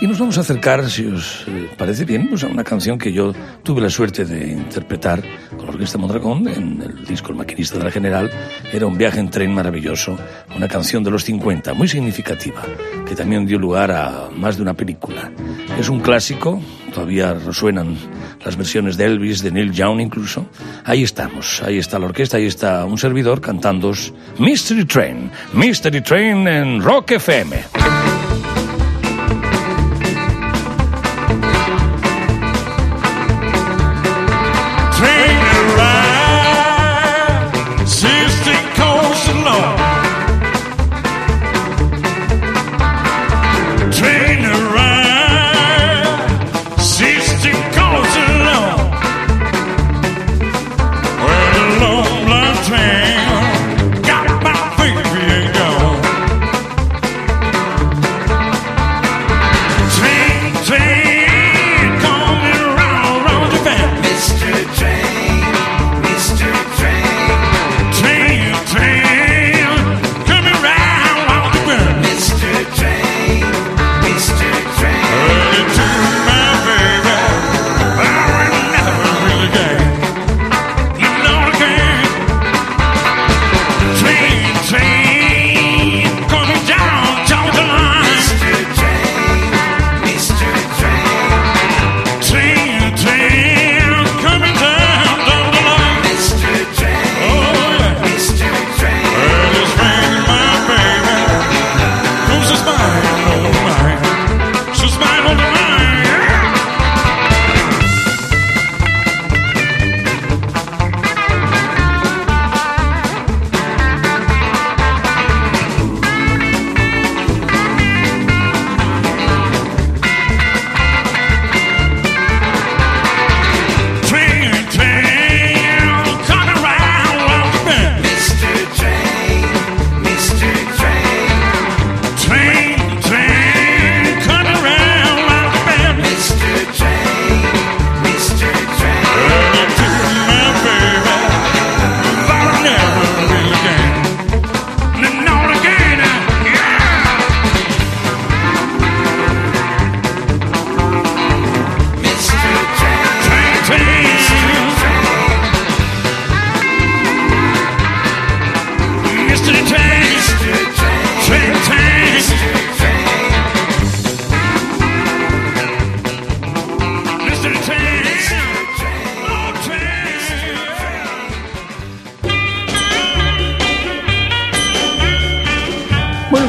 y 0.00 0.06
nos 0.06 0.18
vamos 0.18 0.38
a 0.38 0.40
acercar, 0.40 0.88
si 0.88 1.04
os 1.06 1.44
eh, 1.48 1.68
parece 1.76 2.04
bien, 2.04 2.28
pues 2.28 2.44
a 2.44 2.46
una 2.46 2.64
canción 2.64 2.98
que 2.98 3.12
yo 3.12 3.34
tuve 3.62 3.80
la 3.80 3.90
suerte 3.90 4.24
de 4.24 4.52
interpretar 4.52 5.22
con 5.50 5.66
la 5.66 5.72
Orquesta 5.72 5.98
Mondragón 5.98 6.48
en 6.48 6.80
el 6.80 7.04
disco 7.04 7.30
El 7.30 7.36
Maquinista 7.36 7.78
de 7.78 7.84
la 7.84 7.90
General. 7.90 8.30
Era 8.72 8.86
un 8.86 8.96
viaje 8.96 9.20
en 9.20 9.30
tren 9.30 9.52
maravilloso, 9.52 10.16
una 10.56 10.68
canción 10.68 11.02
de 11.02 11.10
los 11.10 11.24
50, 11.24 11.74
muy 11.74 11.88
significativa, 11.88 12.62
que 13.06 13.14
también 13.14 13.44
dio 13.44 13.58
lugar 13.58 13.90
a 13.90 14.30
más 14.34 14.56
de 14.56 14.62
una 14.62 14.74
película. 14.74 15.30
Es 15.78 15.88
un 15.88 16.00
clásico, 16.00 16.60
todavía 16.94 17.34
resuenan 17.34 17.96
las 18.46 18.56
versiones 18.56 18.96
de 18.96 19.06
Elvis, 19.06 19.42
de 19.42 19.50
Neil 19.50 19.72
Young 19.72 20.00
incluso. 20.00 20.46
Ahí 20.84 21.02
estamos, 21.02 21.60
ahí 21.62 21.78
está 21.78 21.98
la 21.98 22.06
orquesta, 22.06 22.36
ahí 22.36 22.46
está 22.46 22.84
un 22.84 22.96
servidor 22.96 23.40
cantando 23.40 23.92
Mystery 24.38 24.84
Train, 24.84 25.32
Mystery 25.52 26.00
Train 26.00 26.46
en 26.46 26.80
Rock 26.80 27.10
FM. 27.10 28.15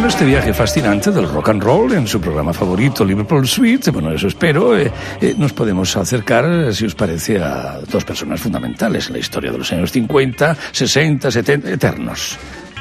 Este 0.06 0.26
viaje 0.26 0.54
fascinante 0.54 1.12
del 1.12 1.28
rock 1.28 1.50
and 1.50 1.64
roll 1.64 1.92
en 1.94 2.08
su 2.08 2.22
programa 2.22 2.54
favorito, 2.54 3.04
Liverpool 3.04 3.48
Suite, 3.48 3.92
bueno, 3.92 4.12
eso 4.12 4.28
espero, 4.28 4.78
eh, 4.78 4.92
eh, 5.22 5.34
nos 5.38 5.54
podemos 5.54 5.96
acercar, 5.98 6.74
si 6.74 6.86
os 6.86 6.94
parece, 6.94 7.40
a 7.40 7.80
dos 7.90 8.06
personas 8.06 8.40
fundamentales 8.40 9.08
en 9.08 9.14
la 9.14 9.20
historia 9.20 9.52
de 9.52 9.58
los 9.58 9.72
años 9.74 9.92
50, 9.92 10.56
60, 10.72 11.32
70, 11.32 11.72
eternos. 11.72 12.38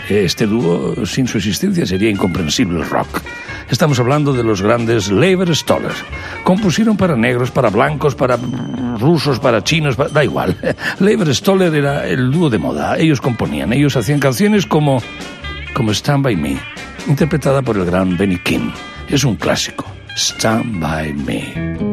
Este 0.09 0.47
dúo, 0.47 1.05
sin 1.05 1.27
su 1.27 1.39
existencia, 1.39 1.87
sería 1.87 2.11
incomprensible 2.11 2.81
el 2.81 2.89
rock. 2.89 3.21
Estamos 3.71 3.99
hablando 3.99 4.33
de 4.33 4.45
los 4.45 4.63
grandes 4.63 5.11
Leiber 5.11 5.55
Stoller. 5.55 5.95
Compusieron 6.45 6.97
para 6.97 7.17
negros, 7.17 7.51
para 7.51 7.71
blancos, 7.71 8.15
para 8.15 8.39
rusos, 8.99 9.41
para 9.41 9.65
chinos, 9.65 9.97
da 9.97 10.23
igual. 10.23 10.57
Leiber 11.01 11.35
Stoller 11.35 11.75
era 11.75 12.07
el 12.07 12.31
dúo 12.31 12.51
de 12.51 12.59
moda. 12.59 12.97
Ellos 12.99 13.21
componían, 13.21 13.73
ellos 13.73 13.97
hacían 13.97 14.21
canciones 14.21 14.67
como, 14.67 15.03
como 15.75 15.91
Stand 15.91 16.23
By 16.23 16.37
Me, 16.37 16.57
interpretada 17.07 17.63
por 17.63 17.77
el 17.77 17.85
gran 17.85 18.17
Benny 18.17 18.39
King. 18.39 18.71
Es 19.09 19.25
un 19.25 19.37
clásico. 19.37 19.85
Stand 20.17 20.81
By 20.81 21.13
Me. 21.13 21.86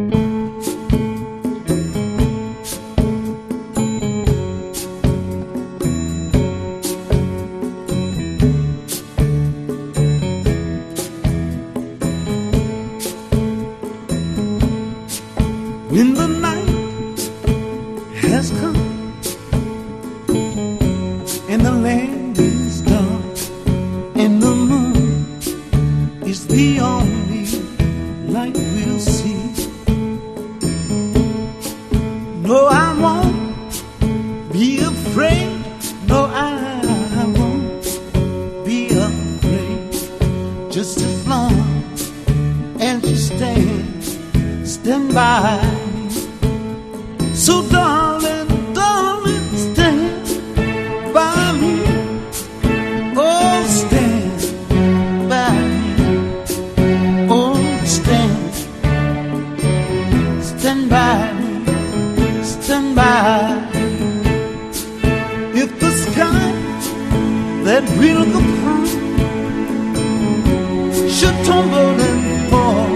Tumble 71.46 71.96
and 72.10 72.50
fall, 72.50 72.94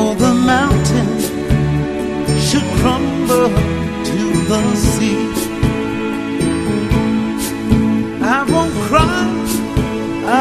or 0.00 0.14
the 0.24 0.34
mountain 0.34 1.10
should 2.46 2.68
crumble 2.78 3.50
to 4.10 4.20
the 4.50 4.62
sea. 4.92 5.22
I 8.36 8.38
won't 8.52 8.74
cry, 8.88 9.26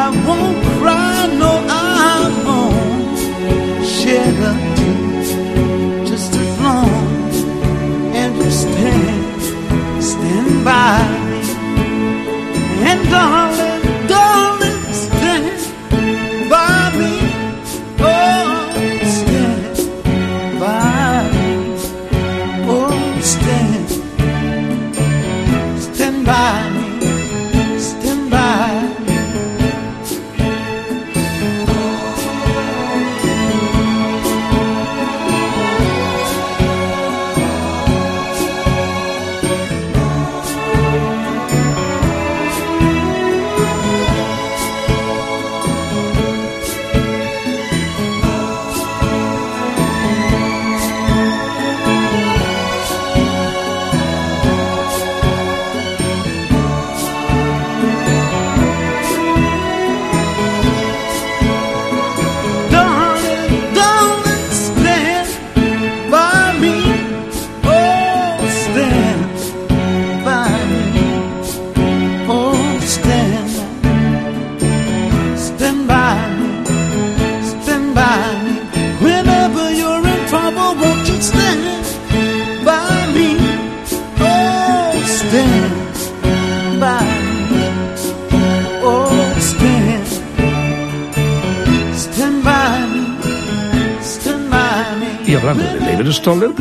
I 0.01 0.05
won't 0.27 0.59
cry, 0.79 1.15
no, 1.41 1.51
I 1.69 2.19
won't 2.45 3.85
shed 3.85 4.35
a 4.49 4.53
tear. 4.77 6.05
Just 6.05 6.31
as 6.33 6.49
long 6.61 6.89
as 8.21 8.31
you 8.39 8.51
stand, 8.51 9.41
stand 10.11 10.65
by 10.65 11.02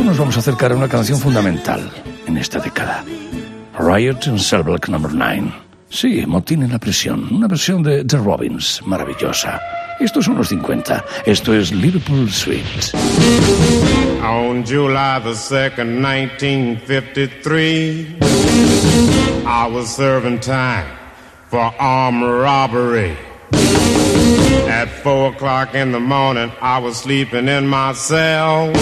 Nos 0.05 0.19
vamos 0.19 0.37
a 0.37 0.41
acercar 0.41 0.73
a 0.73 0.75
una 0.75 0.89
canción 0.89 1.19
fundamental 1.19 1.91
en 2.27 2.37
esta 2.37 2.59
década. 2.59 3.03
Riot 3.79 4.27
in 4.27 4.39
Cell 4.39 4.63
Block 4.63 4.89
No. 4.89 4.99
9. 4.99 5.53
Sí, 5.89 6.25
Motín 6.27 6.63
en 6.63 6.73
la 6.73 6.79
prisión. 6.79 7.29
Una 7.31 7.47
versión 7.47 7.83
de 7.83 8.05
The 8.05 8.19
Robbins, 8.19 8.81
maravillosa. 8.85 9.61
Estos 10.01 10.25
son 10.25 10.37
los 10.37 10.49
50. 10.49 11.05
Esto 11.25 11.55
es 11.55 11.71
Liverpool 11.73 12.31
Suite. 12.31 12.93
On 14.23 14.65
July 14.65 15.21
the 15.23 15.35
2nd, 15.35 16.01
1953, 16.01 18.17
I 19.47 19.67
was 19.71 19.89
serving 19.95 20.41
time 20.41 20.87
for 21.49 21.73
armed 21.79 22.25
robbery. 22.25 23.17
At 24.69 24.89
four 25.03 25.33
o'clock 25.33 25.75
in 25.75 25.93
the 25.93 26.01
morning, 26.01 26.51
I 26.61 26.79
was 26.79 26.97
sleeping 26.97 27.49
in 27.49 27.67
my 27.69 27.93
cell. 27.93 28.73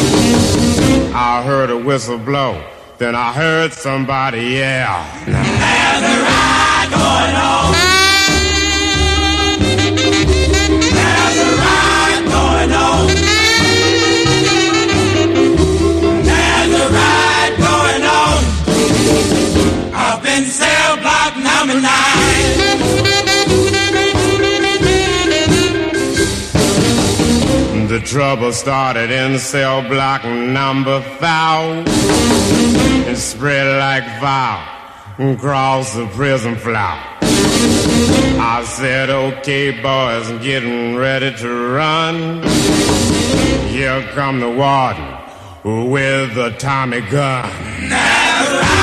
I 1.13 1.43
heard 1.43 1.71
a 1.71 1.77
whistle 1.77 2.19
blow, 2.19 2.63
then 2.99 3.15
I 3.15 3.33
heard 3.33 3.73
somebody 3.73 4.43
yell. 4.43 5.05
There's 5.27 5.37
a 5.37 6.17
ride 6.23 6.91
going 6.91 7.37
on. 7.51 7.75
There's 10.97 11.39
a 11.39 11.51
ride 11.65 12.25
going 12.37 12.73
on. 12.73 13.07
There's 16.25 16.73
a 16.75 16.89
ride 16.95 17.55
going 17.59 18.05
on. 18.05 18.39
Cell 20.41 20.97
block 20.97 21.37
number 21.37 21.81
nine. 21.81 22.10
Trouble 28.05 28.53
started 28.53 29.11
in 29.11 29.39
cell 29.39 29.83
block 29.89 30.25
number 30.25 31.01
five. 31.01 31.85
It 33.07 33.17
spread 33.17 33.79
like 33.79 34.05
fire 34.21 35.33
across 35.33 35.95
the 35.95 36.07
prison 36.09 36.57
floor. 36.57 36.75
I 38.43 38.65
said, 38.67 39.11
okay, 39.11 39.71
boys, 39.71 40.29
getting 40.43 40.97
ready 40.97 41.33
to 41.37 41.73
run. 41.73 42.43
Here 43.69 44.03
come 44.13 44.41
the 44.41 44.51
warden 44.51 45.91
with 45.91 46.35
the 46.35 46.51
Tommy 46.59 47.03
gun. 47.03 48.80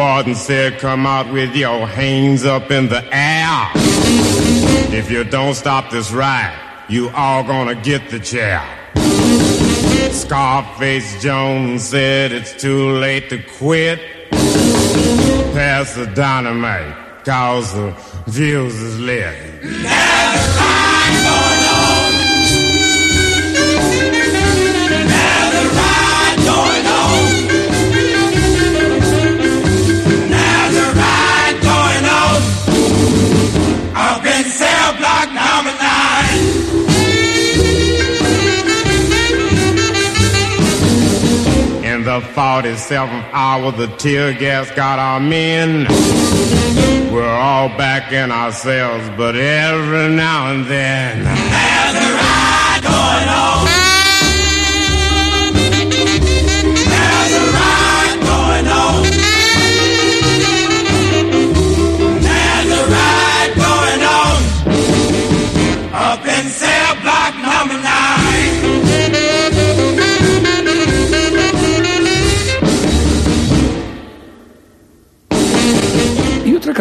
And 0.00 0.36
said, 0.36 0.78
Come 0.78 1.06
out 1.06 1.32
with 1.32 1.54
your 1.54 1.86
hands 1.86 2.44
up 2.44 2.70
in 2.70 2.88
the 2.88 3.04
air. 3.12 3.70
If 4.94 5.10
you 5.10 5.24
don't 5.24 5.54
stop 5.54 5.90
this 5.90 6.12
riot, 6.12 6.58
you 6.88 7.10
all 7.10 7.42
gonna 7.44 7.74
get 7.74 8.10
the 8.10 8.18
chair. 8.18 8.62
Scarface 10.12 11.22
Jones 11.22 11.82
said 11.84 12.32
it's 12.32 12.52
too 12.60 12.92
late 12.92 13.28
to 13.30 13.42
quit. 13.42 14.00
Pass 15.52 15.94
the 15.94 16.06
dynamite, 16.14 17.24
cause 17.24 17.72
the 17.74 17.92
fuse 18.30 18.74
is 18.74 18.98
lit. 19.00 20.81
47th 42.34 43.28
hour, 43.32 43.72
the 43.72 43.88
tear 43.98 44.32
gas 44.32 44.70
got 44.70 44.98
our 44.98 45.20
men. 45.20 45.86
We're 47.12 47.28
all 47.28 47.68
back 47.68 48.10
in 48.10 48.30
ourselves, 48.30 49.10
but 49.18 49.36
every 49.36 50.08
now 50.14 50.50
and 50.50 50.64
then. 50.64 51.24
There's 51.24 51.94
a 51.94 52.12
ride 52.14 52.80
going 52.82 53.28
on. 53.28 53.81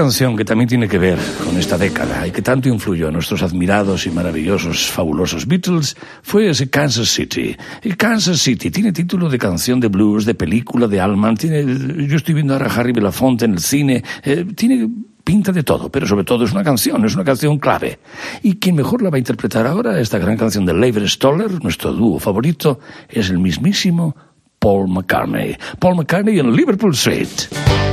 Canción 0.01 0.35
que 0.35 0.43
también 0.43 0.67
tiene 0.67 0.87
que 0.87 0.97
ver 0.97 1.19
con 1.45 1.55
esta 1.57 1.77
década 1.77 2.25
y 2.25 2.31
que 2.31 2.41
tanto 2.41 2.67
influyó 2.67 3.09
en 3.09 3.13
nuestros 3.13 3.43
admirados 3.43 4.07
y 4.07 4.09
maravillosos, 4.09 4.89
fabulosos 4.89 5.45
Beatles 5.45 5.95
fue 6.23 6.49
ese 6.49 6.71
Kansas 6.71 7.09
City. 7.09 7.55
Y 7.83 7.91
Kansas 7.91 8.39
City 8.39 8.71
tiene 8.71 8.93
título 8.93 9.29
de 9.29 9.37
canción 9.37 9.79
de 9.79 9.89
blues, 9.89 10.25
de 10.25 10.33
película, 10.33 10.87
de 10.87 10.99
Allman, 10.99 11.37
tiene, 11.37 11.63
yo 12.07 12.15
estoy 12.15 12.33
viendo 12.33 12.53
ahora 12.53 12.65
a 12.65 12.73
Harry 12.73 12.93
Belafonte 12.93 13.45
en 13.45 13.53
el 13.53 13.59
cine, 13.59 14.03
eh, 14.23 14.43
tiene 14.55 14.89
pinta 15.23 15.51
de 15.51 15.61
todo, 15.61 15.91
pero 15.91 16.07
sobre 16.07 16.23
todo 16.23 16.45
es 16.45 16.51
una 16.51 16.63
canción, 16.63 17.05
es 17.05 17.13
una 17.13 17.23
canción 17.23 17.59
clave. 17.59 17.99
Y 18.41 18.55
quien 18.55 18.75
mejor 18.75 19.03
la 19.03 19.11
va 19.11 19.17
a 19.17 19.19
interpretar 19.19 19.67
ahora, 19.67 19.99
esta 19.99 20.17
gran 20.17 20.35
canción 20.35 20.65
de 20.65 20.73
Lever 20.73 21.07
Stoller, 21.07 21.63
nuestro 21.63 21.93
dúo 21.93 22.17
favorito, 22.17 22.79
es 23.07 23.29
el 23.29 23.37
mismísimo 23.37 24.15
Paul 24.57 24.87
McCartney. 24.87 25.55
Paul 25.77 25.97
McCartney 25.97 26.39
en 26.39 26.55
Liverpool 26.55 26.93
Street. 26.93 27.90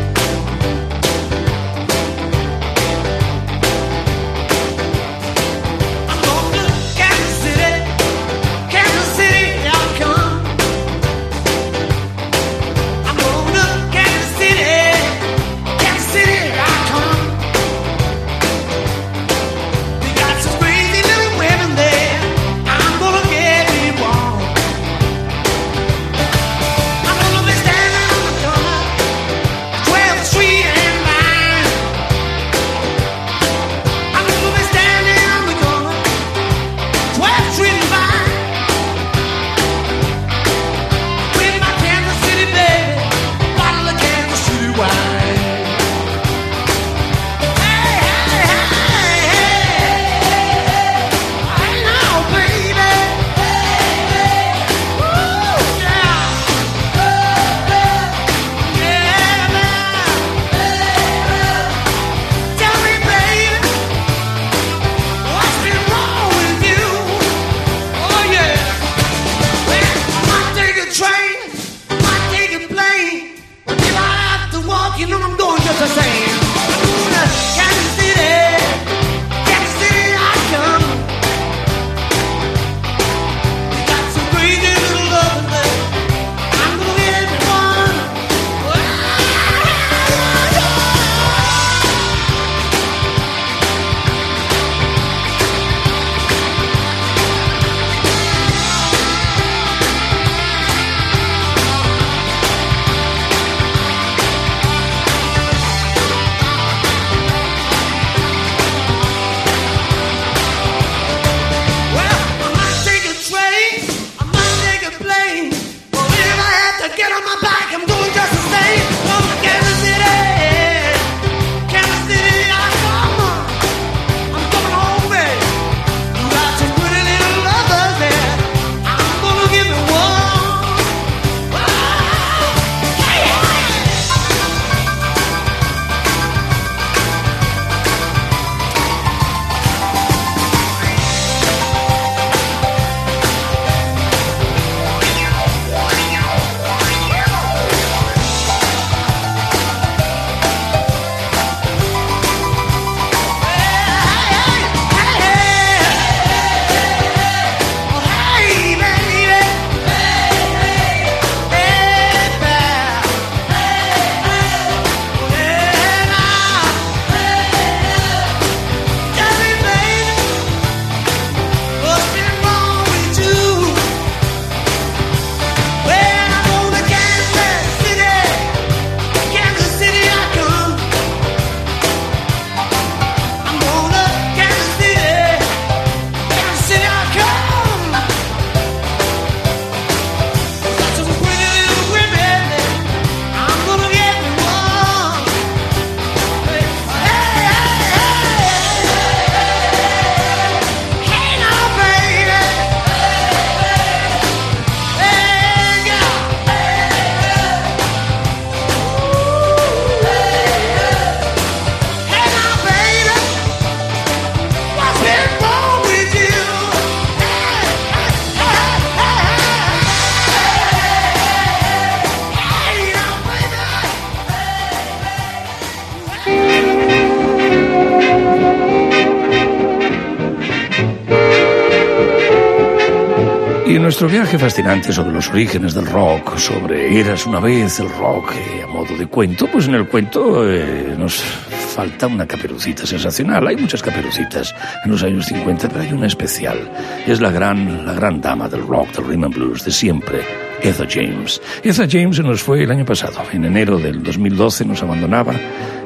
Nuestro 234.01 234.16
viaje 234.16 234.38
fascinante 234.38 234.92
sobre 234.92 235.11
los 235.11 235.28
orígenes 235.28 235.74
del 235.74 235.84
rock, 235.84 236.38
sobre 236.38 237.01
Eras 237.01 237.26
una 237.26 237.40
vez 237.40 237.80
el 237.80 237.90
rock 237.90 238.32
eh, 238.32 238.62
a 238.62 238.68
modo 238.68 238.96
de 238.96 239.09
cuento, 239.09 239.49
pues 239.49 239.66
en 239.66 239.74
el 239.74 239.88
cuento 239.88 240.49
eh, 240.49 240.94
nos 240.96 241.16
falta 241.16 242.07
una 242.07 242.24
caperucita 242.24 242.86
sensacional. 242.86 243.44
Hay 243.49 243.57
muchas 243.57 243.82
caperucitas 243.82 244.55
en 244.84 244.92
los 244.92 245.03
años 245.03 245.26
50, 245.26 245.68
pero 245.68 245.80
hay 245.80 245.92
una 245.92 246.07
especial. 246.07 246.70
Es 247.09 247.20
la 247.20 247.32
gran, 247.32 247.84
la 247.84 247.92
gran 247.92 248.20
dama 248.20 248.49
del 248.49 248.64
rock, 248.64 248.92
del 248.92 249.05
rhythm 249.05 249.24
and 249.24 249.34
blues 249.34 249.64
de 249.64 249.72
siempre, 249.72 250.20
Etha 250.62 250.86
James. 250.88 251.42
Etha 251.64 251.88
James 251.90 252.20
nos 252.20 252.40
fue 252.40 252.62
el 252.62 252.70
año 252.70 252.84
pasado, 252.84 253.20
en 253.32 253.46
enero 253.46 253.78
del 253.78 254.01
2012 254.05 254.64
nos 254.64 254.80
abandonaba 254.80 255.34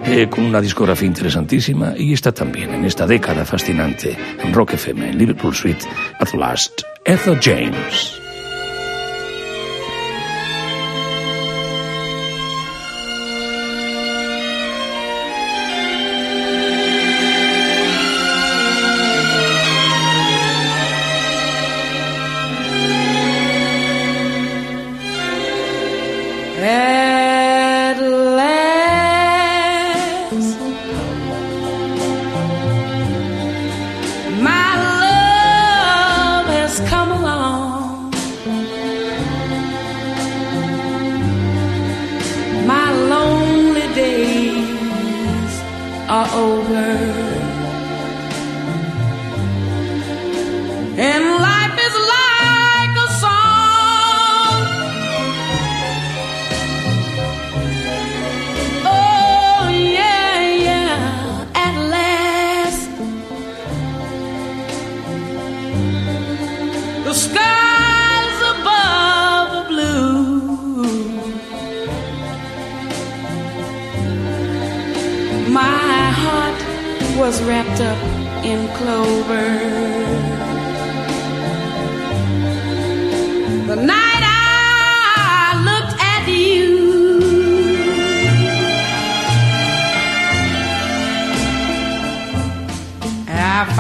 eh, 0.04 0.28
con 0.28 0.44
una 0.44 0.60
discografía 0.60 1.08
interesantísima 1.08 1.94
y 1.96 2.12
está 2.12 2.30
también 2.30 2.74
en 2.74 2.84
esta 2.84 3.06
década 3.06 3.46
fascinante 3.46 4.14
en 4.44 4.52
Rock 4.52 4.74
FM, 4.74 5.12
en 5.12 5.16
Liverpool 5.16 5.54
Street, 5.54 5.78
at 6.20 6.34
last, 6.34 6.82
Etha 7.04 7.34
James. 7.34 8.21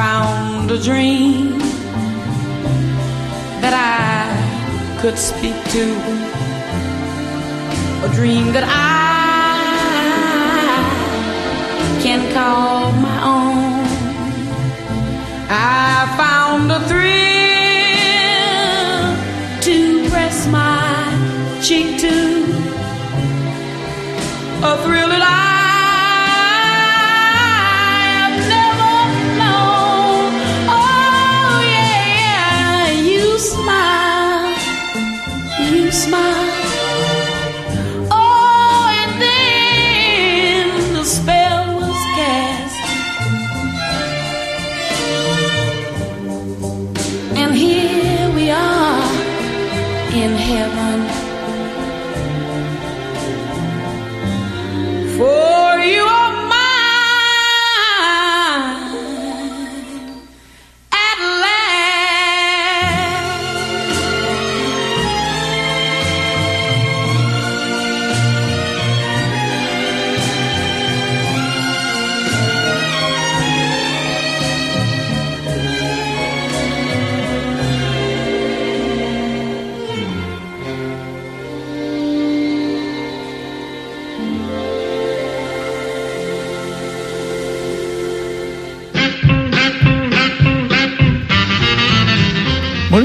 Found 0.02 0.68
a 0.68 0.78
dream 0.88 1.58
that 3.62 3.72
I 3.72 5.00
could 5.00 5.16
speak 5.16 5.58
to, 5.74 5.84
a 8.06 8.08
dream 8.18 8.46
that 8.56 8.66
I 8.66 9.60
can 12.02 12.20
call 12.34 12.90
my 13.06 13.18
own. 13.36 13.84
I 15.48 16.16
found 16.22 16.72
a 16.72 16.80
thrill 16.88 17.31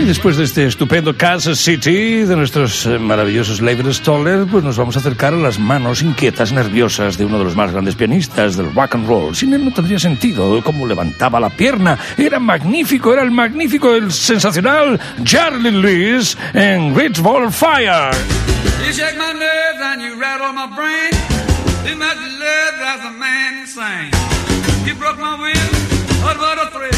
después 0.08 0.38
de 0.38 0.46
este 0.46 0.66
estupendo 0.66 1.18
Kansas 1.18 1.60
City 1.60 2.24
de 2.24 2.36
nuestros 2.38 2.86
eh, 2.86 2.98
maravillosos 2.98 3.60
Labor 3.60 3.94
Stoller, 3.94 4.48
pues 4.50 4.64
nos 4.64 4.78
vamos 4.78 4.96
a 4.96 5.00
acercar 5.00 5.34
a 5.34 5.38
las 5.38 5.60
manos 5.60 6.02
inquietas, 6.02 6.54
nerviosas 6.54 7.18
de 7.18 7.26
uno 7.26 7.38
de 7.38 7.44
los 7.44 7.58
más 7.58 7.74
grandes 7.74 7.96
pianistas 7.96 8.56
del 8.56 8.74
rock 8.74 8.96
and 8.96 9.06
roll. 9.06 9.36
Sin 9.36 9.54
él 9.54 9.66
no 9.66 9.74
tendría 9.74 10.00
sentido 10.00 10.64
cómo 10.64 10.88
levantaba 10.88 11.42
la 11.42 11.50
pierna. 11.50 12.00
Era 12.18 12.40
magnífico, 12.40 13.12
era 13.12 13.22
el 13.22 13.32
magnífico, 13.32 13.96
el 13.96 14.12
sensacional 14.12 14.98
Charlie 15.26 15.72
Lewis 15.72 16.38
en 16.54 16.94
Great 16.94 17.20
Ball 17.20 17.52
Fire. 17.52 18.12
You 18.86 18.94
shake 18.94 19.18
my 19.18 19.34
nerves 19.34 19.82
and 19.82 20.02
you 20.02 20.18
rattle 20.18 20.54
my 20.54 20.68
brain. 20.74 21.12
A 21.86 23.12
man. 23.12 24.12
You 24.86 24.96
broke 24.96 25.20
my 25.20 25.36
will, 25.36 26.38
what 26.38 26.66
a 26.66 26.72
thrill. 26.72 26.97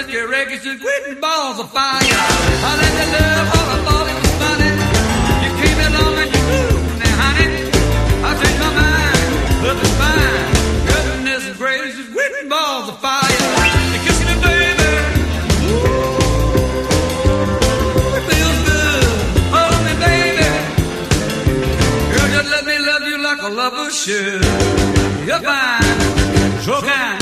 Goodness, 0.00 0.14
your 0.14 0.28
records 0.28 0.64
just 0.64 0.80
quitting 0.80 1.20
balls 1.20 1.60
of 1.60 1.70
fire. 1.72 2.00
I 2.00 2.72
let 2.80 2.92
you 3.00 3.06
love 3.12 3.52
all 3.56 3.68
I 3.68 3.78
thought 3.84 4.06
it 4.08 4.16
was 4.16 4.32
funny. 4.40 4.72
You 5.44 5.50
came 5.60 5.80
along 5.88 6.14
and 6.22 6.30
you 6.34 6.42
moved 6.52 6.96
me, 7.00 7.08
honey. 7.20 7.48
I 8.24 8.30
changed 8.40 8.60
my 8.64 8.70
mind, 8.80 9.20
is 9.84 9.92
fine. 10.00 10.46
Goodness 10.88 11.44
gracious, 11.58 12.08
quitting 12.14 12.48
balls 12.48 12.88
of 12.88 12.98
fire. 13.00 13.28
You 13.92 14.00
kissing 14.06 14.28
me, 14.30 14.36
baby. 14.40 14.90
It 18.16 18.22
feels 18.30 18.60
good. 18.70 19.04
Hold 19.52 19.80
me, 19.84 19.94
baby. 20.00 20.48
Girl, 22.12 22.28
just 22.36 22.48
let 22.48 22.64
me 22.64 22.76
love 22.88 23.04
you 23.04 23.18
like 23.22 23.42
a 23.42 23.50
lover 23.50 23.90
should. 23.90 24.44
You're 25.28 25.40
fine, 25.40 26.00
so 26.64 26.80
kind. 26.80 27.19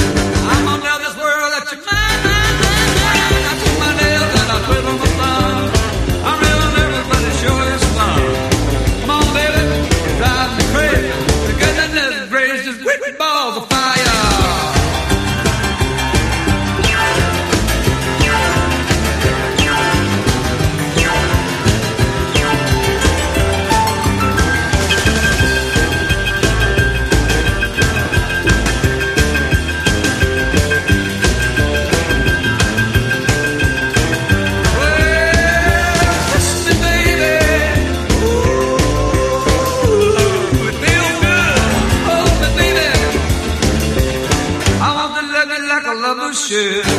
Should. 46.49 46.97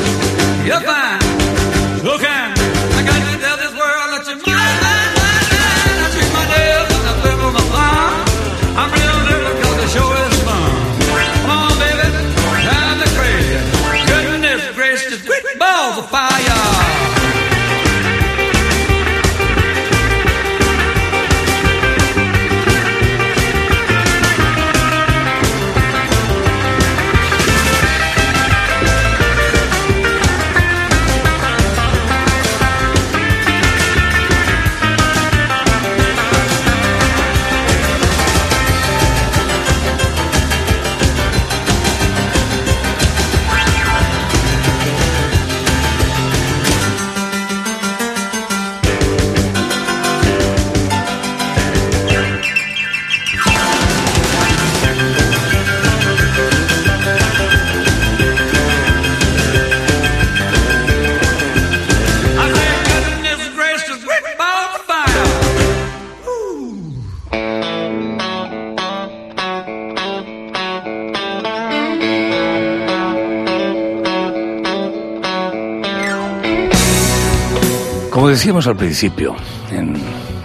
Decíamos 78.49 78.65
al 78.65 78.77
principio, 78.77 79.35
en, 79.71 79.95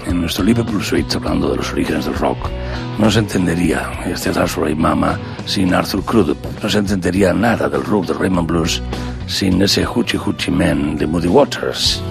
en 0.06 0.20
nuestro 0.20 0.44
Liverpool 0.44 0.84
Suite, 0.84 1.16
hablando 1.16 1.48
de 1.48 1.56
los 1.56 1.72
orígenes 1.72 2.04
del 2.04 2.14
rock, 2.16 2.36
no 2.98 3.10
se 3.10 3.20
entendería 3.20 3.90
este 4.04 4.30
Right 4.30 4.76
Mama 4.76 5.18
sin 5.46 5.72
Arthur 5.72 6.04
Crudup, 6.04 6.36
no 6.62 6.68
se 6.68 6.80
entendería 6.80 7.32
nada 7.32 7.66
del 7.66 7.82
rock 7.82 8.08
de 8.08 8.12
Raymond 8.12 8.46
Blues 8.46 8.82
sin 9.26 9.62
ese 9.62 9.86
Hoochie 9.86 10.18
Hoochie 10.18 10.50
Man 10.50 10.98
de 10.98 11.06
Moody 11.06 11.28
Waters. 11.28 12.02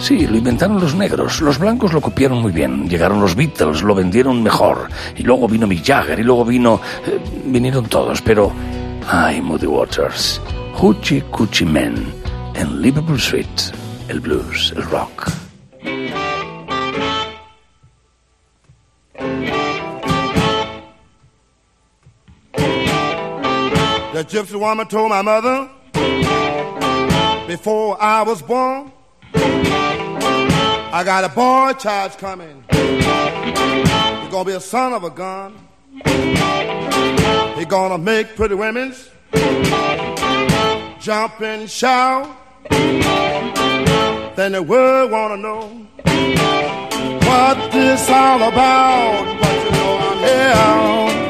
Sí, 0.00 0.26
lo 0.26 0.38
inventaron 0.38 0.80
los 0.80 0.94
negros, 0.94 1.42
los 1.42 1.58
blancos 1.58 1.92
lo 1.92 2.00
copiaron 2.00 2.40
muy 2.40 2.52
bien, 2.52 2.88
llegaron 2.88 3.20
los 3.20 3.36
Beatles, 3.36 3.82
lo 3.82 3.94
vendieron 3.94 4.42
mejor, 4.42 4.88
y 5.18 5.22
luego 5.22 5.46
vino 5.48 5.66
Mick 5.66 5.84
Jagger, 5.84 6.18
y 6.18 6.22
luego 6.22 6.46
vino... 6.46 6.80
eh, 7.06 7.20
vinieron 7.44 7.84
todos, 7.84 8.22
pero... 8.22 8.50
Ay, 9.06 9.42
Moody 9.42 9.66
Waters, 9.66 10.40
Hoochie 10.76 11.24
Coochie 11.30 11.66
Man, 11.66 12.06
en 12.54 12.80
Liverpool 12.80 13.20
Suite, 13.20 13.79
el 14.10 14.18
blues, 14.18 14.72
el 14.72 14.82
rock. 14.90 15.30
The 24.12 24.24
gypsy 24.24 24.58
woman 24.58 24.88
told 24.88 25.10
my 25.10 25.22
mother 25.22 25.70
before 27.46 27.96
I 28.02 28.22
was 28.22 28.42
born, 28.42 28.92
I 29.32 31.02
got 31.04 31.24
a 31.24 31.28
boy 31.28 31.72
child 31.78 32.18
coming. 32.18 32.64
He's 32.72 34.32
gonna 34.32 34.44
be 34.44 34.52
a 34.52 34.60
son 34.60 34.92
of 34.92 35.04
a 35.04 35.10
gun. 35.10 35.56
He's 37.56 37.66
gonna 37.66 37.98
make 37.98 38.34
pretty 38.34 38.56
women's 38.56 39.08
jump 40.98 41.40
and 41.40 41.70
shout. 41.70 42.26
Then 44.40 44.52
the 44.52 44.62
world 44.62 45.10
wanna 45.10 45.36
know 45.36 45.68
what 47.28 47.72
this 47.72 48.08
all 48.08 48.42
about. 48.42 49.38
But 49.38 49.64
you 49.64 49.70
know 49.70 49.98
I'm 50.08 50.18
here. 50.18 51.29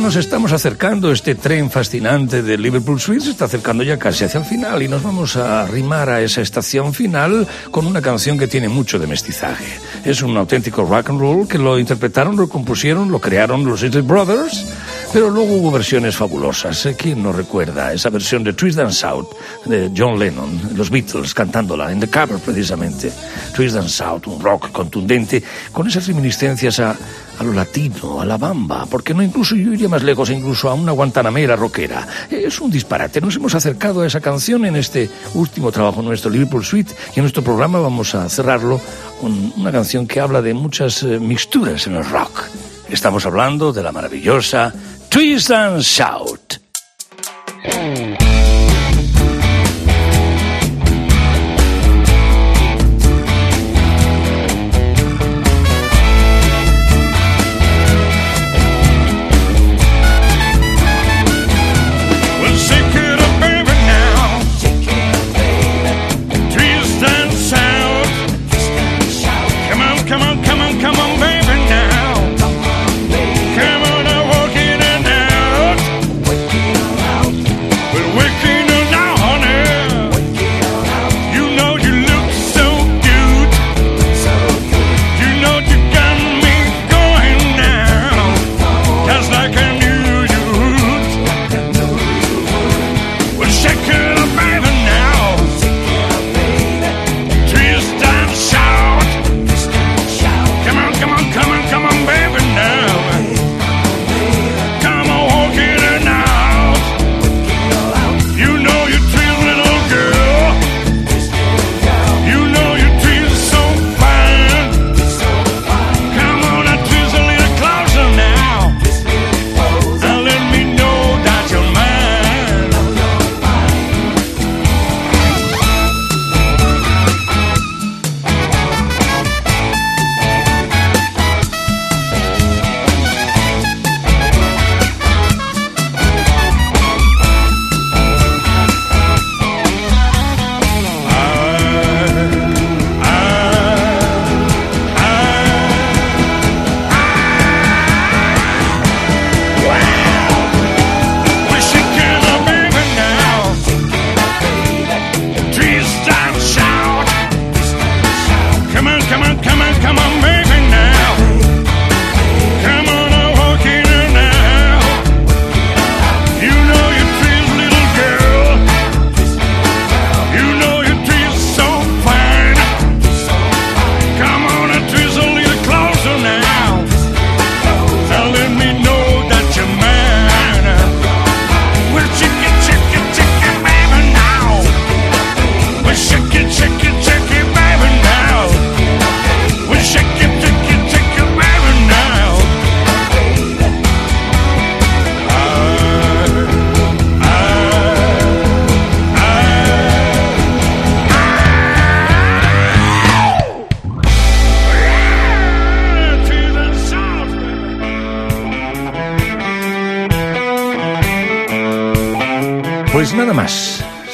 nos 0.00 0.16
estamos 0.16 0.52
acercando, 0.52 1.12
este 1.12 1.34
tren 1.34 1.70
fascinante 1.70 2.42
de 2.42 2.56
Liverpool 2.56 2.98
Suite 2.98 3.24
se 3.24 3.30
está 3.30 3.44
acercando 3.44 3.82
ya 3.82 3.98
casi 3.98 4.24
hacia 4.24 4.40
el 4.40 4.46
final 4.46 4.82
y 4.82 4.88
nos 4.88 5.02
vamos 5.02 5.36
a 5.36 5.62
arrimar 5.62 6.08
a 6.08 6.22
esa 6.22 6.40
estación 6.40 6.94
final 6.94 7.46
con 7.70 7.86
una 7.86 8.00
canción 8.00 8.38
que 8.38 8.46
tiene 8.46 8.68
mucho 8.68 8.98
de 8.98 9.06
mestizaje. 9.06 9.66
Es 10.04 10.22
un 10.22 10.36
auténtico 10.36 10.84
rock 10.84 11.10
and 11.10 11.20
roll 11.20 11.46
que 11.46 11.58
lo 11.58 11.78
interpretaron, 11.78 12.36
lo 12.36 12.48
compusieron, 12.48 13.10
lo 13.10 13.20
crearon 13.20 13.64
los 13.64 13.82
Little 13.82 14.00
Brothers, 14.02 14.64
pero 15.12 15.28
luego 15.28 15.54
hubo 15.54 15.70
versiones 15.70 16.16
fabulosas. 16.16 16.86
¿eh? 16.86 16.96
¿Quién 16.96 17.22
no 17.22 17.32
recuerda 17.32 17.92
esa 17.92 18.08
versión 18.08 18.42
de 18.42 18.54
Twist 18.54 18.78
and 18.78 18.92
Shout 18.92 19.28
de 19.66 19.90
John 19.94 20.18
Lennon, 20.18 20.76
los 20.76 20.88
Beatles 20.88 21.34
cantándola, 21.34 21.92
en 21.92 22.00
The 22.00 22.08
Cover 22.08 22.38
precisamente? 22.38 23.12
Twist 23.54 23.76
and 23.76 23.88
Shout, 23.88 24.26
un 24.28 24.40
rock 24.40 24.72
contundente, 24.72 25.42
con 25.72 25.86
esas 25.86 26.06
reminiscencias 26.06 26.80
a, 26.80 26.96
a 27.40 27.42
lo 27.42 27.54
latino, 27.54 28.20
a 28.20 28.26
la 28.26 28.36
bamba, 28.36 28.84
porque 28.84 29.14
no 29.14 29.22
incluso 29.22 29.56
yo 29.56 29.72
iría 29.72 29.88
más 29.88 30.02
lejos, 30.02 30.28
incluso 30.28 30.68
a 30.68 30.74
una 30.74 30.92
guantanamera 30.92 31.56
rockera. 31.56 32.06
Es 32.28 32.60
un 32.60 32.70
disparate. 32.70 33.18
Nos 33.22 33.36
hemos 33.36 33.54
acercado 33.54 34.02
a 34.02 34.06
esa 34.06 34.20
canción 34.20 34.66
en 34.66 34.76
este 34.76 35.08
último 35.32 35.72
trabajo 35.72 36.02
nuestro, 36.02 36.30
Liverpool 36.30 36.62
Suite, 36.62 36.94
y 37.16 37.18
en 37.18 37.22
nuestro 37.22 37.42
programa 37.42 37.80
vamos 37.80 38.14
a 38.14 38.28
cerrarlo 38.28 38.78
con 39.22 39.54
una 39.56 39.72
canción 39.72 40.06
que 40.06 40.20
habla 40.20 40.42
de 40.42 40.52
muchas 40.52 41.02
eh, 41.02 41.18
mixturas 41.18 41.86
en 41.86 41.96
el 41.96 42.04
rock. 42.04 42.42
Estamos 42.90 43.24
hablando 43.24 43.72
de 43.72 43.84
la 43.84 43.92
maravillosa 43.92 44.74
Twist 45.08 45.50
and 45.50 45.80
Shout. 45.80 46.60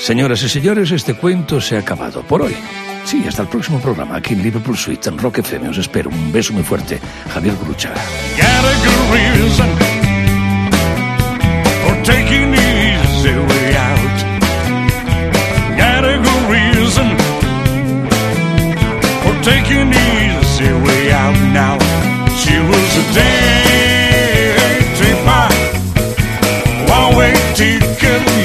Señoras 0.07 0.41
y 0.45 0.49
señores, 0.49 0.93
este 0.93 1.15
cuento 1.15 1.61
se 1.61 1.75
ha 1.75 1.81
acabado 1.81 2.23
por 2.23 2.41
hoy. 2.41 2.55
Sí, 3.05 3.25
hasta 3.27 3.43
el 3.43 3.49
próximo 3.49 3.81
programa 3.81 4.15
aquí 4.15 4.35
en 4.35 4.43
Liverpool 4.45 4.77
Suite, 4.77 5.09
en 5.09 5.19
Rock 5.19 5.39
FM. 5.39 5.71
Os 5.71 5.79
espero. 5.79 6.11
Un 6.11 6.31
beso 6.31 6.53
muy 6.53 6.63
fuerte. 6.63 7.01
Javier 7.35 7.57
Gruchaga. 7.61 8.01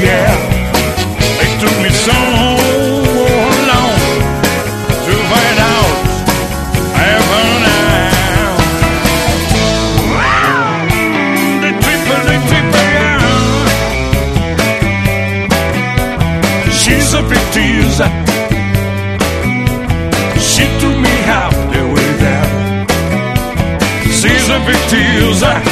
Got 0.01 0.60
Matilza 24.91 25.70